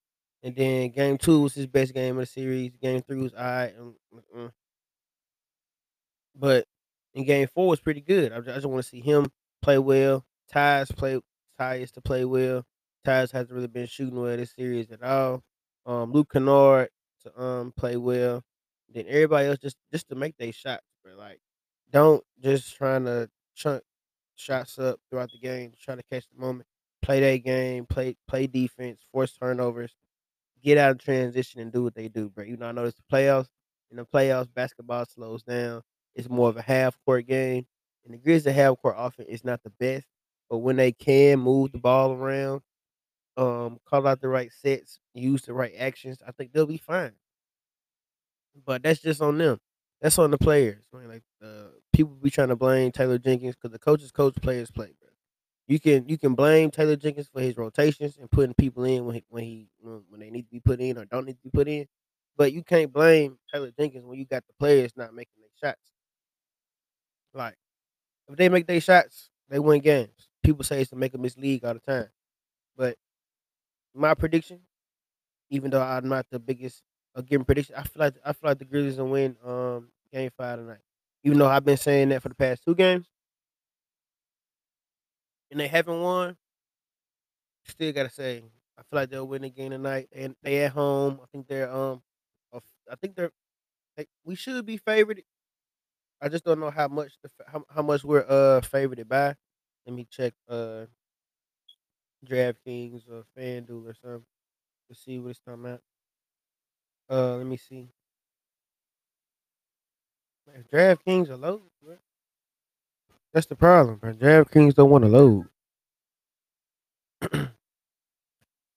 and 0.44 0.54
then 0.56 0.90
game 0.90 1.18
2 1.18 1.40
was 1.40 1.54
his 1.54 1.66
best 1.66 1.94
game 1.94 2.16
of 2.16 2.22
the 2.22 2.26
series. 2.26 2.72
Game 2.80 3.02
3 3.02 3.18
was 3.18 3.34
alright, 3.34 3.76
mm, 3.78 3.94
mm-mm. 4.14 4.50
But 6.36 6.66
in 7.14 7.24
game 7.24 7.48
4 7.54 7.68
was 7.68 7.80
pretty 7.80 8.02
good. 8.02 8.32
I 8.32 8.40
ju 8.40 8.50
I 8.50 8.54
just 8.54 8.66
wanna 8.66 8.82
see 8.82 9.00
him 9.00 9.26
play 9.62 9.78
well. 9.78 10.24
Tyus 10.54 10.94
play 10.96 11.20
Tyus 11.58 11.90
to 11.92 12.00
play 12.00 12.24
well. 12.24 12.64
Tyus 13.06 13.32
hasn't 13.32 13.52
really 13.52 13.66
been 13.66 13.86
shooting 13.86 14.20
well 14.20 14.36
this 14.36 14.54
series 14.54 14.90
at 14.90 15.02
all. 15.02 15.42
Um, 15.86 16.12
Luke 16.12 16.30
Kennard 16.32 16.88
to, 17.24 17.40
um, 17.42 17.72
play 17.76 17.96
well. 17.96 18.42
Then 18.88 19.04
everybody 19.08 19.48
else 19.48 19.58
just 19.58 19.76
just 19.92 20.08
to 20.08 20.14
make 20.14 20.36
they 20.38 20.50
shots, 20.52 20.84
bro, 21.04 21.14
like, 21.16 21.40
don't 21.92 22.24
just 22.42 22.76
trying 22.76 23.04
to 23.04 23.28
chunk 23.54 23.82
shots 24.36 24.78
up 24.78 25.00
throughout 25.10 25.30
the 25.32 25.38
game, 25.38 25.72
try 25.80 25.94
to 25.96 26.02
catch 26.04 26.24
the 26.32 26.40
moment. 26.40 26.66
Play 27.02 27.20
that 27.20 27.44
game, 27.44 27.86
play 27.86 28.16
play 28.28 28.46
defense, 28.46 29.00
force 29.12 29.32
turnovers, 29.32 29.94
get 30.62 30.78
out 30.78 30.92
of 30.92 30.98
transition 30.98 31.60
and 31.60 31.72
do 31.72 31.82
what 31.82 31.94
they 31.94 32.08
do, 32.08 32.28
bro. 32.30 32.44
You 32.44 32.56
know, 32.56 32.68
I 32.68 32.84
it's 32.84 32.96
the 32.96 33.02
playoffs. 33.12 33.48
In 33.90 33.96
the 33.96 34.04
playoffs, 34.04 34.52
basketball 34.52 35.06
slows 35.06 35.42
down. 35.42 35.82
It's 36.14 36.28
more 36.28 36.48
of 36.48 36.56
a 36.56 36.62
half 36.62 36.96
court 37.04 37.26
game, 37.26 37.66
and 38.04 38.14
the 38.14 38.18
Grizzlies 38.18 38.54
half 38.54 38.76
court 38.82 38.96
offense 38.98 39.28
is 39.30 39.44
not 39.44 39.62
the 39.62 39.70
best, 39.70 40.06
but 40.50 40.58
when 40.58 40.76
they 40.76 40.92
can 40.92 41.38
move 41.40 41.72
the 41.72 41.78
ball 41.78 42.12
around, 42.12 42.62
um, 43.38 43.80
call 43.86 44.06
out 44.08 44.22
the 44.22 44.28
right 44.28 44.52
sets, 44.52 45.00
use 45.14 45.42
the 45.44 45.54
right 45.54 45.74
actions, 45.78 46.18
I 46.26 46.32
think 46.32 46.52
they'll 46.52 46.66
be 46.66 46.78
fine. 46.78 47.14
But 48.66 48.82
that's 48.82 49.00
just 49.00 49.20
on 49.22 49.38
them. 49.38 49.58
That's 50.00 50.18
on 50.18 50.30
the 50.30 50.38
players. 50.38 50.84
I 50.94 50.98
mean, 50.98 51.08
like, 51.08 51.22
uh, 51.42 51.68
people 51.92 52.14
be 52.14 52.30
trying 52.30 52.48
to 52.48 52.56
blame 52.56 52.92
Taylor 52.92 53.18
Jenkins 53.18 53.56
because 53.56 53.72
the 53.72 53.78
coaches 53.78 54.12
coach, 54.12 54.34
players 54.40 54.70
play, 54.70 54.92
bro. 55.00 55.08
You 55.66 55.80
can 55.80 56.08
you 56.08 56.18
can 56.18 56.34
blame 56.34 56.70
Taylor 56.70 56.96
Jenkins 56.96 57.28
for 57.28 57.40
his 57.40 57.56
rotations 57.56 58.16
and 58.18 58.30
putting 58.30 58.54
people 58.54 58.84
in 58.84 59.04
when 59.06 59.16
he 59.16 59.24
when 59.28 59.44
he 59.44 59.68
when 59.82 60.20
they 60.20 60.30
need 60.30 60.44
to 60.44 60.50
be 60.50 60.60
put 60.60 60.80
in 60.80 60.98
or 60.98 61.04
don't 61.04 61.26
need 61.26 61.34
to 61.36 61.42
be 61.44 61.50
put 61.50 61.68
in, 61.68 61.86
but 62.36 62.52
you 62.52 62.64
can't 62.64 62.92
blame 62.92 63.38
Taylor 63.52 63.70
Jenkins 63.78 64.04
when 64.06 64.18
you 64.18 64.26
got 64.26 64.44
the 64.46 64.54
players 64.58 64.92
not 64.96 65.14
making 65.14 65.34
their 65.40 65.70
shots. 65.70 65.92
Like, 67.34 67.56
if 68.28 68.36
they 68.36 68.48
make 68.48 68.66
their 68.68 68.80
shots, 68.82 69.30
They 69.50 69.60
win 69.60 69.80
games. 69.82 70.30
People 70.42 70.64
say 70.64 70.80
it's 70.82 70.90
to 70.90 70.96
make 70.96 71.14
'em 71.14 71.22
miss 71.22 71.36
league 71.36 71.64
all 71.64 71.74
the 71.74 71.80
time, 71.80 72.08
but 72.76 72.98
my 73.98 74.14
prediction, 74.14 74.62
even 75.50 75.70
though 75.70 75.82
I'm 75.82 76.08
not 76.08 76.26
the 76.30 76.38
biggest 76.40 76.82
of 77.14 77.26
giving 77.26 77.44
prediction, 77.44 77.76
I 77.76 77.82
feel 77.84 78.00
like 78.00 78.16
I 78.24 78.32
feel 78.32 78.50
like 78.50 78.58
the 78.58 78.64
Grizzlies 78.66 78.98
will 78.98 79.10
win 79.10 79.36
um 79.44 79.90
game 80.12 80.30
five 80.36 80.58
tonight. 80.58 80.80
Even 81.24 81.38
though 81.38 81.48
I've 81.48 81.64
been 81.64 81.76
saying 81.78 82.10
that 82.10 82.22
for 82.22 82.28
the 82.30 82.34
past 82.36 82.64
two 82.64 82.74
games. 82.74 83.08
And 85.50 85.60
they 85.60 85.68
haven't 85.68 86.00
won. 86.00 86.36
Still 87.64 87.92
gotta 87.92 88.10
say, 88.10 88.38
I 88.78 88.82
feel 88.82 88.88
like 89.00 89.10
they'll 89.10 89.26
win 89.28 89.42
the 89.42 89.50
game 89.50 89.70
tonight, 89.70 90.08
and 90.12 90.34
they 90.42 90.64
at 90.64 90.72
home. 90.72 91.20
I 91.22 91.26
think 91.26 91.46
they're 91.48 91.70
um, 91.70 92.02
I 92.90 92.96
think 92.96 93.14
they're 93.14 93.32
they, 93.96 94.06
we 94.24 94.34
should 94.36 94.64
be 94.66 94.76
favored. 94.78 95.22
I 96.20 96.28
just 96.28 96.44
don't 96.44 96.60
know 96.60 96.70
how 96.70 96.88
much 96.88 97.12
the 97.22 97.30
how, 97.46 97.64
how 97.70 97.82
much 97.82 98.04
we're 98.04 98.26
uh 98.28 98.60
favored 98.62 99.08
by. 99.08 99.36
Let 99.86 99.94
me 99.94 100.06
check 100.10 100.34
uh 100.48 100.86
DraftKings 102.26 103.02
or 103.10 103.24
FanDuel 103.38 103.88
or 103.88 103.94
something 103.94 104.24
to 104.90 104.94
see 104.94 105.18
what 105.18 105.30
it's 105.30 105.40
talking 105.40 105.64
about. 105.64 105.80
Uh, 107.10 107.36
let 107.36 107.46
me 107.46 107.56
see. 107.56 107.88
Man, 110.46 110.64
DraftKings 110.72 111.30
are 111.30 111.36
low, 111.36 111.62
bro. 111.82 111.96
That's 113.32 113.46
the 113.46 113.56
problem, 113.56 113.96
bro. 113.96 114.12
DraftKings 114.14 114.74
don't 114.74 114.90
want 114.90 115.04
to 115.04 115.10
load. 115.10 115.46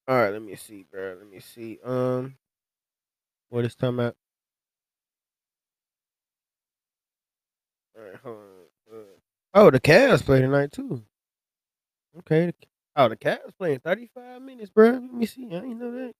All 0.07 0.17
right, 0.17 0.31
let 0.31 0.41
me 0.41 0.55
see, 0.55 0.85
bro. 0.91 1.15
Let 1.17 1.29
me 1.29 1.39
see. 1.39 1.79
Um, 1.83 2.35
what 3.49 3.65
it's 3.65 3.75
talking 3.75 3.95
about? 3.99 4.15
All 7.97 8.03
right, 8.03 8.15
hold 8.23 8.37
on. 8.37 8.97
Uh, 8.99 9.03
oh, 9.53 9.69
the 9.71 9.79
Cavs 9.79 10.23
play 10.25 10.41
tonight 10.41 10.71
too. 10.71 11.03
Okay. 12.19 12.51
Oh, 12.95 13.09
the 13.09 13.17
Cavs 13.17 13.57
playing 13.57 13.79
35 13.79 14.41
minutes, 14.43 14.71
bro. 14.71 14.91
Let 14.91 15.13
me 15.13 15.25
see. 15.25 15.47
I 15.47 15.61
didn't 15.61 15.79
know 15.79 15.91
that. 15.93 16.13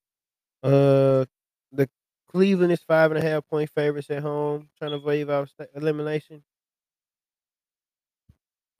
Uh, 0.63 1.25
the 1.71 1.89
Cleveland 2.29 2.73
is 2.73 2.81
five 2.81 3.11
and 3.11 3.23
a 3.23 3.27
half 3.27 3.47
point 3.49 3.69
favorites 3.71 4.09
at 4.09 4.23
home, 4.23 4.69
trying 4.77 4.91
to 4.91 4.99
waive 4.99 5.29
out 5.29 5.49
elimination. 5.75 6.43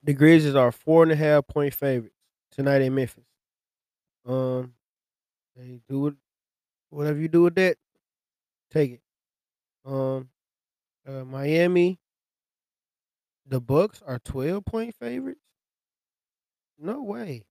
The 0.04 0.14
Grizzlies 0.14 0.56
are 0.56 0.72
four 0.72 1.04
and 1.04 1.12
a 1.12 1.16
half 1.16 1.48
point 1.48 1.74
favorites 1.74 2.16
tonight 2.52 2.82
in 2.82 2.96
Memphis. 2.96 3.26
Um, 4.28 4.74
they 5.56 5.82
do 5.90 6.08
it. 6.08 6.16
Whatever 6.92 7.20
you 7.20 7.28
do 7.30 7.44
with 7.44 7.56
that, 7.56 7.78
take 8.72 8.94
it. 8.94 9.02
Um, 9.86 10.30
uh, 11.08 11.26
Miami, 11.26 12.00
the 13.48 13.62
Bucks 13.62 14.02
are 14.06 14.20
twelve 14.20 14.66
point 14.66 14.96
favorites. 15.00 15.42
No 16.80 17.04
way. 17.04 17.46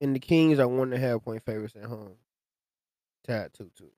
And 0.00 0.14
the 0.14 0.20
Kings 0.20 0.58
are 0.58 0.68
one 0.68 0.92
and 0.92 1.02
a 1.02 1.06
half 1.06 1.22
point 1.22 1.44
favorites 1.44 1.76
at 1.76 1.88
home. 1.88 2.16
Tied 3.26 3.52
two 3.52 3.70
two. 3.76 3.90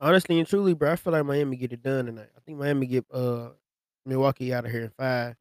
Honestly 0.00 0.38
and 0.38 0.48
truly, 0.48 0.74
bro, 0.74 0.92
I 0.92 0.96
feel 0.96 1.12
like 1.12 1.24
Miami 1.24 1.56
get 1.56 1.72
it 1.72 1.82
done 1.82 2.06
tonight. 2.06 2.30
I 2.36 2.40
think 2.40 2.58
Miami 2.58 2.86
get 2.86 3.04
uh 3.12 3.50
Milwaukee 4.04 4.52
out 4.52 4.64
of 4.64 4.70
here 4.72 4.82
in 4.82 4.90
five. 4.90 5.36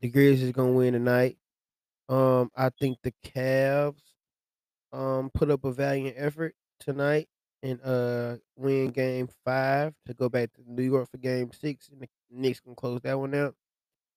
The 0.00 0.08
Grizzlies 0.08 0.52
gonna 0.52 0.72
win 0.72 0.94
tonight. 0.94 1.36
Um, 2.08 2.50
I 2.56 2.70
think 2.70 2.98
the 3.02 3.12
Cavs 3.24 4.02
um 4.92 5.30
put 5.32 5.50
up 5.50 5.64
a 5.64 5.72
valiant 5.72 6.16
effort 6.18 6.54
tonight 6.80 7.28
and 7.62 7.80
uh 7.82 8.36
win 8.56 8.88
game 8.88 9.28
five 9.44 9.94
to 10.06 10.14
go 10.14 10.28
back 10.28 10.52
to 10.54 10.62
New 10.66 10.82
York 10.82 11.08
for 11.10 11.18
game 11.18 11.52
six 11.52 11.88
and 11.88 12.00
the 12.00 12.08
Knicks 12.30 12.60
can 12.60 12.74
close 12.74 13.00
that 13.02 13.18
one 13.18 13.34
out. 13.34 13.54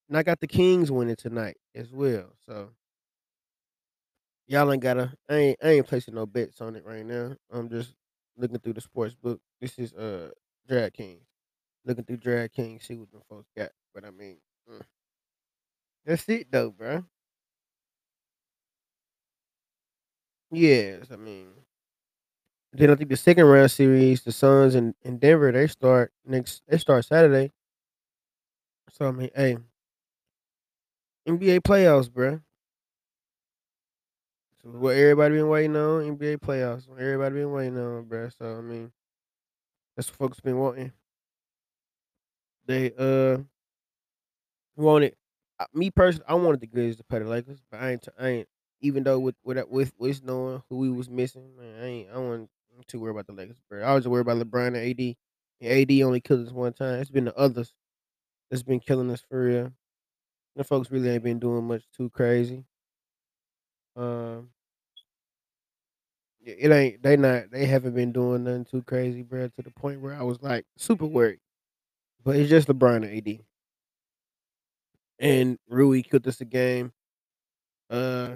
And 0.09 0.17
I 0.17 0.23
got 0.23 0.39
the 0.39 0.47
Kings 0.47 0.91
winning 0.91 1.15
tonight 1.15 1.57
as 1.75 1.91
well. 1.91 2.33
So 2.45 2.69
y'all 4.47 4.71
ain't 4.71 4.81
gotta 4.83 5.13
I 5.29 5.35
ain't 5.35 5.59
I 5.63 5.69
ain't 5.69 5.87
placing 5.87 6.15
no 6.15 6.25
bets 6.25 6.61
on 6.61 6.75
it 6.75 6.85
right 6.85 7.05
now. 7.05 7.35
I'm 7.51 7.69
just 7.69 7.93
looking 8.37 8.59
through 8.59 8.73
the 8.73 8.81
sports 8.81 9.15
book. 9.15 9.39
This 9.61 9.77
is 9.79 9.93
uh 9.93 10.29
DraftKings. 10.69 11.21
Looking 11.85 12.05
through 12.05 12.17
DraftKings, 12.17 12.83
see 12.83 12.97
what 12.97 13.11
the 13.11 13.19
folks 13.29 13.49
got. 13.57 13.71
But 13.93 14.05
I 14.05 14.11
mean, 14.11 14.37
mm, 14.71 14.81
that's 16.05 16.27
it 16.29 16.51
though, 16.51 16.71
bro. 16.71 17.03
Yes, 20.51 21.11
I 21.11 21.17
mean 21.17 21.51
then 22.73 22.89
I 22.89 22.95
think 22.95 23.09
the 23.09 23.17
second 23.17 23.45
round 23.45 23.71
series, 23.71 24.23
the 24.23 24.31
Suns 24.31 24.75
and, 24.75 24.95
and 25.03 25.19
Denver, 25.19 25.51
they 25.51 25.67
start 25.67 26.11
next 26.25 26.63
they 26.67 26.77
start 26.77 27.05
Saturday. 27.05 27.51
So 28.89 29.07
I 29.07 29.11
mean, 29.11 29.29
hey, 29.35 29.57
NBA 31.27 31.59
playoffs, 31.61 32.11
bro. 32.11 32.41
What 34.63 34.95
everybody 34.95 35.35
been 35.35 35.49
waiting 35.49 35.75
on, 35.75 36.17
NBA 36.17 36.37
playoffs. 36.37 36.87
Everybody 36.89 37.35
been 37.35 37.51
waiting 37.51 37.77
on, 37.77 38.05
bro. 38.05 38.29
So 38.29 38.57
I 38.57 38.61
mean, 38.61 38.93
that's 39.95 40.07
what 40.09 40.17
folks 40.17 40.39
been 40.39 40.57
wanting. 40.57 40.93
They 42.65 42.93
uh 42.97 43.39
wanted 44.77 45.15
uh, 45.59 45.65
me 45.73 45.91
personally. 45.91 46.25
I 46.29 46.35
wanted 46.35 46.61
the 46.61 46.67
Grizzlies 46.67 46.95
to 46.97 47.03
play 47.03 47.19
the 47.19 47.25
Lakers, 47.25 47.61
but 47.69 47.81
I 47.81 47.91
ain't. 47.91 48.07
I 48.17 48.27
ain't. 48.27 48.47
Even 48.79 49.03
though 49.03 49.19
with 49.19 49.35
with 49.43 49.61
with 49.69 49.91
with 49.97 50.23
knowing 50.23 50.63
who 50.69 50.77
we 50.77 50.89
was 50.89 51.09
missing, 51.09 51.57
man, 51.57 51.83
I 51.83 51.85
ain't. 51.85 52.09
I 52.13 52.17
wasn't 52.17 52.49
too 52.87 53.01
worried 53.01 53.11
about 53.11 53.27
the 53.27 53.33
Lakers, 53.33 53.61
bro. 53.69 53.83
I 53.83 53.93
was 53.93 54.07
worried 54.07 54.27
about 54.27 54.37
LeBron 54.37 54.67
and 54.67 54.77
AD. 54.77 55.15
And 55.61 55.91
AD 55.91 56.01
only 56.05 56.21
killed 56.21 56.47
us 56.47 56.53
one 56.53 56.73
time. 56.73 56.99
It's 56.99 57.09
been 57.11 57.25
the 57.25 57.37
others 57.37 57.73
that's 58.49 58.63
been 58.63 58.79
killing 58.79 59.11
us 59.11 59.23
for 59.29 59.43
real. 59.43 59.73
The 60.55 60.63
folks 60.63 60.91
really 60.91 61.09
ain't 61.09 61.23
been 61.23 61.39
doing 61.39 61.65
much 61.65 61.83
too 61.95 62.09
crazy. 62.09 62.65
Um, 63.95 64.49
it 66.45 66.71
ain't. 66.71 67.01
They 67.01 67.15
not. 67.17 67.51
They 67.51 67.65
haven't 67.65 67.95
been 67.95 68.11
doing 68.11 68.43
nothing 68.43 68.65
too 68.65 68.81
crazy, 68.83 69.21
bro. 69.21 69.47
To 69.47 69.61
the 69.61 69.71
point 69.71 70.01
where 70.01 70.13
I 70.13 70.23
was 70.23 70.41
like 70.41 70.65
super 70.77 71.05
worried. 71.05 71.39
But 72.23 72.35
it's 72.35 72.49
just 72.49 72.67
LeBron 72.67 72.97
and 73.07 73.27
AD. 73.27 73.39
And 75.19 75.57
Rui 75.69 76.01
killed 76.01 76.27
us 76.27 76.41
a 76.41 76.45
game. 76.45 76.91
Uh, 77.89 78.31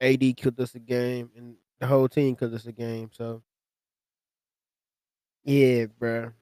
AD 0.00 0.36
killed 0.36 0.60
us 0.60 0.74
a 0.74 0.78
game, 0.78 1.30
and 1.36 1.56
the 1.80 1.86
whole 1.86 2.08
team 2.08 2.36
killed 2.36 2.54
us 2.54 2.66
a 2.66 2.72
game. 2.72 3.10
So 3.12 3.42
yeah, 5.44 5.86
bro. 5.98 6.32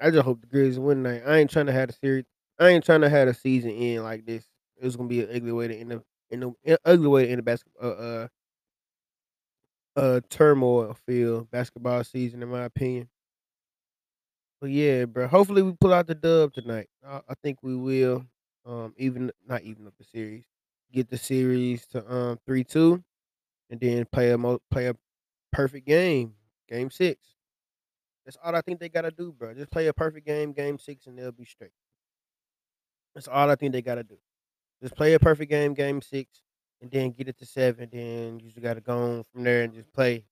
I 0.00 0.10
just 0.10 0.24
hope 0.24 0.40
the 0.40 0.46
Grizzlies 0.46 0.78
win 0.78 1.02
tonight. 1.02 1.22
I 1.26 1.38
ain't 1.38 1.50
trying 1.50 1.66
to 1.66 1.72
have 1.72 1.90
a 1.90 1.92
series. 1.92 2.24
I 2.58 2.68
ain't 2.68 2.84
trying 2.84 3.02
to 3.02 3.10
have 3.10 3.28
the 3.28 3.34
season 3.34 3.70
end 3.72 4.04
like 4.04 4.24
this. 4.24 4.44
It's 4.78 4.96
gonna 4.96 5.08
be 5.08 5.22
an 5.22 5.28
ugly 5.34 5.52
way 5.52 5.68
to 5.68 5.76
end 5.76 5.92
up 5.92 6.02
in 6.30 6.40
the 6.40 6.78
ugly 6.84 7.08
way 7.08 7.30
in 7.30 7.36
the 7.36 7.42
basketball. 7.42 7.90
Uh, 7.90 7.94
uh, 7.94 8.28
uh, 9.96 10.20
turmoil 10.30 10.94
field 11.06 11.50
basketball 11.50 12.04
season, 12.04 12.42
in 12.42 12.48
my 12.48 12.64
opinion. 12.64 13.08
But 14.60 14.70
yeah, 14.70 15.04
bro. 15.06 15.26
Hopefully 15.26 15.62
we 15.62 15.72
pull 15.72 15.92
out 15.92 16.06
the 16.06 16.14
dub 16.14 16.52
tonight. 16.52 16.88
I, 17.06 17.20
I 17.28 17.34
think 17.42 17.58
we 17.62 17.76
will. 17.76 18.26
Um, 18.66 18.94
even 18.98 19.32
not 19.46 19.62
even 19.62 19.86
up 19.86 19.94
the 19.98 20.04
series. 20.04 20.44
Get 20.92 21.08
the 21.08 21.16
series 21.18 21.86
to 21.88 22.12
um 22.12 22.38
three 22.46 22.64
two, 22.64 23.02
and 23.70 23.80
then 23.80 24.06
play 24.12 24.32
a 24.32 24.38
mo- 24.38 24.60
play 24.70 24.88
a 24.88 24.96
perfect 25.52 25.86
game, 25.86 26.34
game 26.68 26.90
six. 26.90 27.20
That's 28.24 28.38
all 28.42 28.54
I 28.54 28.60
think 28.62 28.80
they 28.80 28.88
gotta 28.88 29.10
do, 29.10 29.32
bro. 29.32 29.54
Just 29.54 29.70
play 29.70 29.86
a 29.88 29.92
perfect 29.92 30.26
game, 30.26 30.52
game 30.52 30.78
six, 30.78 31.06
and 31.06 31.18
they'll 31.18 31.32
be 31.32 31.44
straight. 31.44 31.72
That's 33.14 33.28
all 33.28 33.50
I 33.50 33.56
think 33.56 33.72
they 33.72 33.82
gotta 33.82 34.04
do. 34.04 34.18
Just 34.82 34.96
play 34.96 35.14
a 35.14 35.18
perfect 35.18 35.50
game, 35.50 35.74
game 35.74 36.00
six, 36.00 36.42
and 36.80 36.90
then 36.90 37.10
get 37.10 37.28
it 37.28 37.38
to 37.38 37.46
seven. 37.46 37.88
Then 37.92 38.40
you 38.40 38.48
just 38.50 38.62
gotta 38.62 38.80
go 38.80 38.96
on 38.96 39.24
from 39.32 39.44
there 39.44 39.62
and 39.62 39.74
just 39.74 39.92
play 39.92 40.24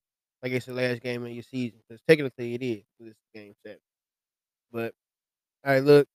like 0.43 0.53
it's 0.53 0.67
the 0.67 0.73
last 0.73 1.03
game 1.03 1.25
of 1.25 1.31
your 1.31 1.43
season. 1.43 1.81
Because 1.87 2.03
technically 2.09 2.55
it 2.55 2.63
is. 2.63 2.85
It's 3.01 3.19
game 3.35 3.55
seven. 3.65 3.81
But 4.73 4.95
all 5.65 5.73
right, 5.73 5.83
look, 5.83 6.09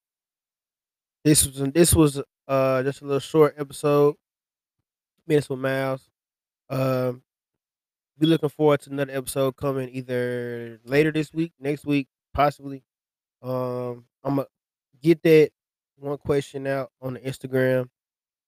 this 1.23 1.45
was 1.45 1.71
this 1.71 1.93
was 1.93 2.21
uh 2.47 2.83
just 2.83 3.01
a 3.01 3.05
little 3.05 3.19
short 3.19 3.55
episode. 3.57 4.15
Minutes 5.27 5.49
with 5.49 5.59
Miles. 5.59 6.09
Um, 6.69 7.21
be 8.19 8.27
looking 8.27 8.49
forward 8.49 8.81
to 8.81 8.89
another 8.89 9.13
episode 9.13 9.55
coming 9.57 9.89
either 9.89 10.79
later 10.85 11.11
this 11.11 11.33
week, 11.33 11.53
next 11.59 11.85
week, 11.85 12.07
possibly. 12.33 12.83
Um, 13.41 14.05
I'm 14.23 14.35
gonna 14.35 14.47
get 15.01 15.21
that 15.23 15.51
one 15.97 16.17
question 16.17 16.67
out 16.67 16.91
on 17.01 17.13
the 17.15 17.19
Instagram, 17.21 17.89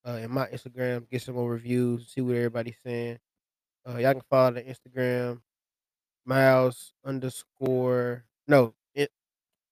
uh, 0.07 0.19
in 0.21 0.31
my 0.31 0.47
Instagram, 0.47 1.09
get 1.09 1.21
some 1.21 1.35
more 1.35 1.49
reviews, 1.49 2.07
see 2.07 2.21
what 2.21 2.35
everybody's 2.35 2.77
saying. 2.85 3.17
Uh, 3.87 3.97
y'all 3.97 4.13
can 4.13 4.21
follow 4.29 4.51
the 4.51 4.63
Instagram, 4.63 5.41
Miles 6.25 6.93
underscore 7.05 8.25
no 8.47 8.73
it, 8.93 9.11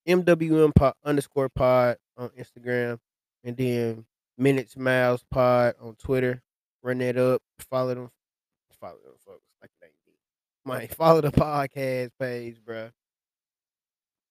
MWM 0.08 0.74
pod, 0.74 0.94
underscore 1.04 1.48
pod 1.48 1.96
on 2.16 2.30
Instagram, 2.30 2.98
and 3.42 3.56
then 3.56 4.04
Minutes 4.38 4.76
Miles 4.76 5.24
pod 5.30 5.74
on 5.80 5.94
Twitter. 5.96 6.42
Run 6.82 6.98
that 6.98 7.16
up, 7.16 7.42
follow 7.58 7.94
them, 7.94 8.10
follow 8.80 8.98
them 9.04 9.14
folks 9.24 9.42
like. 9.60 9.70
Might 10.66 10.94
follow 10.94 11.20
the 11.20 11.30
podcast 11.30 12.10
page, 12.18 12.56
bruh. 12.66 12.90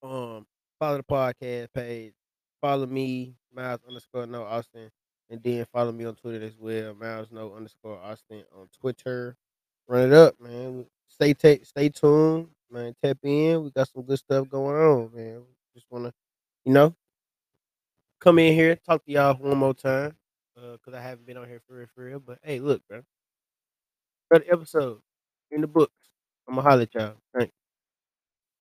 Um, 0.02 0.46
follow 0.80 0.98
the 0.98 1.04
podcast 1.04 1.68
page. 1.74 2.14
follow 2.60 2.88
me, 2.88 3.36
Miles 3.54 3.82
underscore 3.88 4.26
no 4.26 4.44
Austin, 4.44 4.90
and 5.30 5.42
then 5.44 5.66
follow 5.72 5.92
me 5.92 6.06
on 6.06 6.16
Twitter 6.16 6.46
as 6.46 6.58
well, 6.60 6.94
Miles 6.96 7.30
no 7.32 7.54
underscore 7.56 8.00
Austin 8.00 8.44
on 8.58 8.68
Twitter. 8.80 9.36
Run 9.88 10.08
it 10.08 10.14
up, 10.14 10.40
man. 10.40 10.86
Stay 11.08 11.34
ta- 11.34 11.64
stay 11.64 11.90
tuned, 11.90 12.50
man. 12.72 12.96
Tap 13.04 13.18
in. 13.24 13.64
We 13.64 13.72
got 13.72 13.90
some 13.90 14.04
good 14.04 14.20
stuff 14.20 14.50
going 14.50 14.76
on, 14.76 15.12
man. 15.14 15.44
Just 15.74 15.88
wanna, 15.90 16.14
you 16.66 16.74
know, 16.74 16.96
come 18.20 18.40
in 18.40 18.54
here, 18.54 18.76
talk 18.78 19.04
to 19.06 19.12
y'all 19.12 19.36
one 19.36 19.58
more 19.58 19.74
time, 19.74 20.16
uh, 20.58 20.78
cause 20.84 20.94
I 20.94 21.02
haven't 21.02 21.26
been 21.26 21.38
on 21.38 21.48
here 21.48 21.62
for 21.68 21.76
real, 21.78 21.88
for 21.96 22.06
real. 22.06 22.20
But 22.20 22.40
hey, 22.44 22.60
look, 22.60 22.82
bro. 22.88 23.02
Another 24.32 24.46
episode 24.52 25.02
in 25.52 25.62
the 25.62 25.68
books. 25.68 25.94
I'ma 26.48 26.62
holler 26.62 26.84
at 26.84 26.94
y'all. 26.96 27.16
Thanks. 27.38 27.54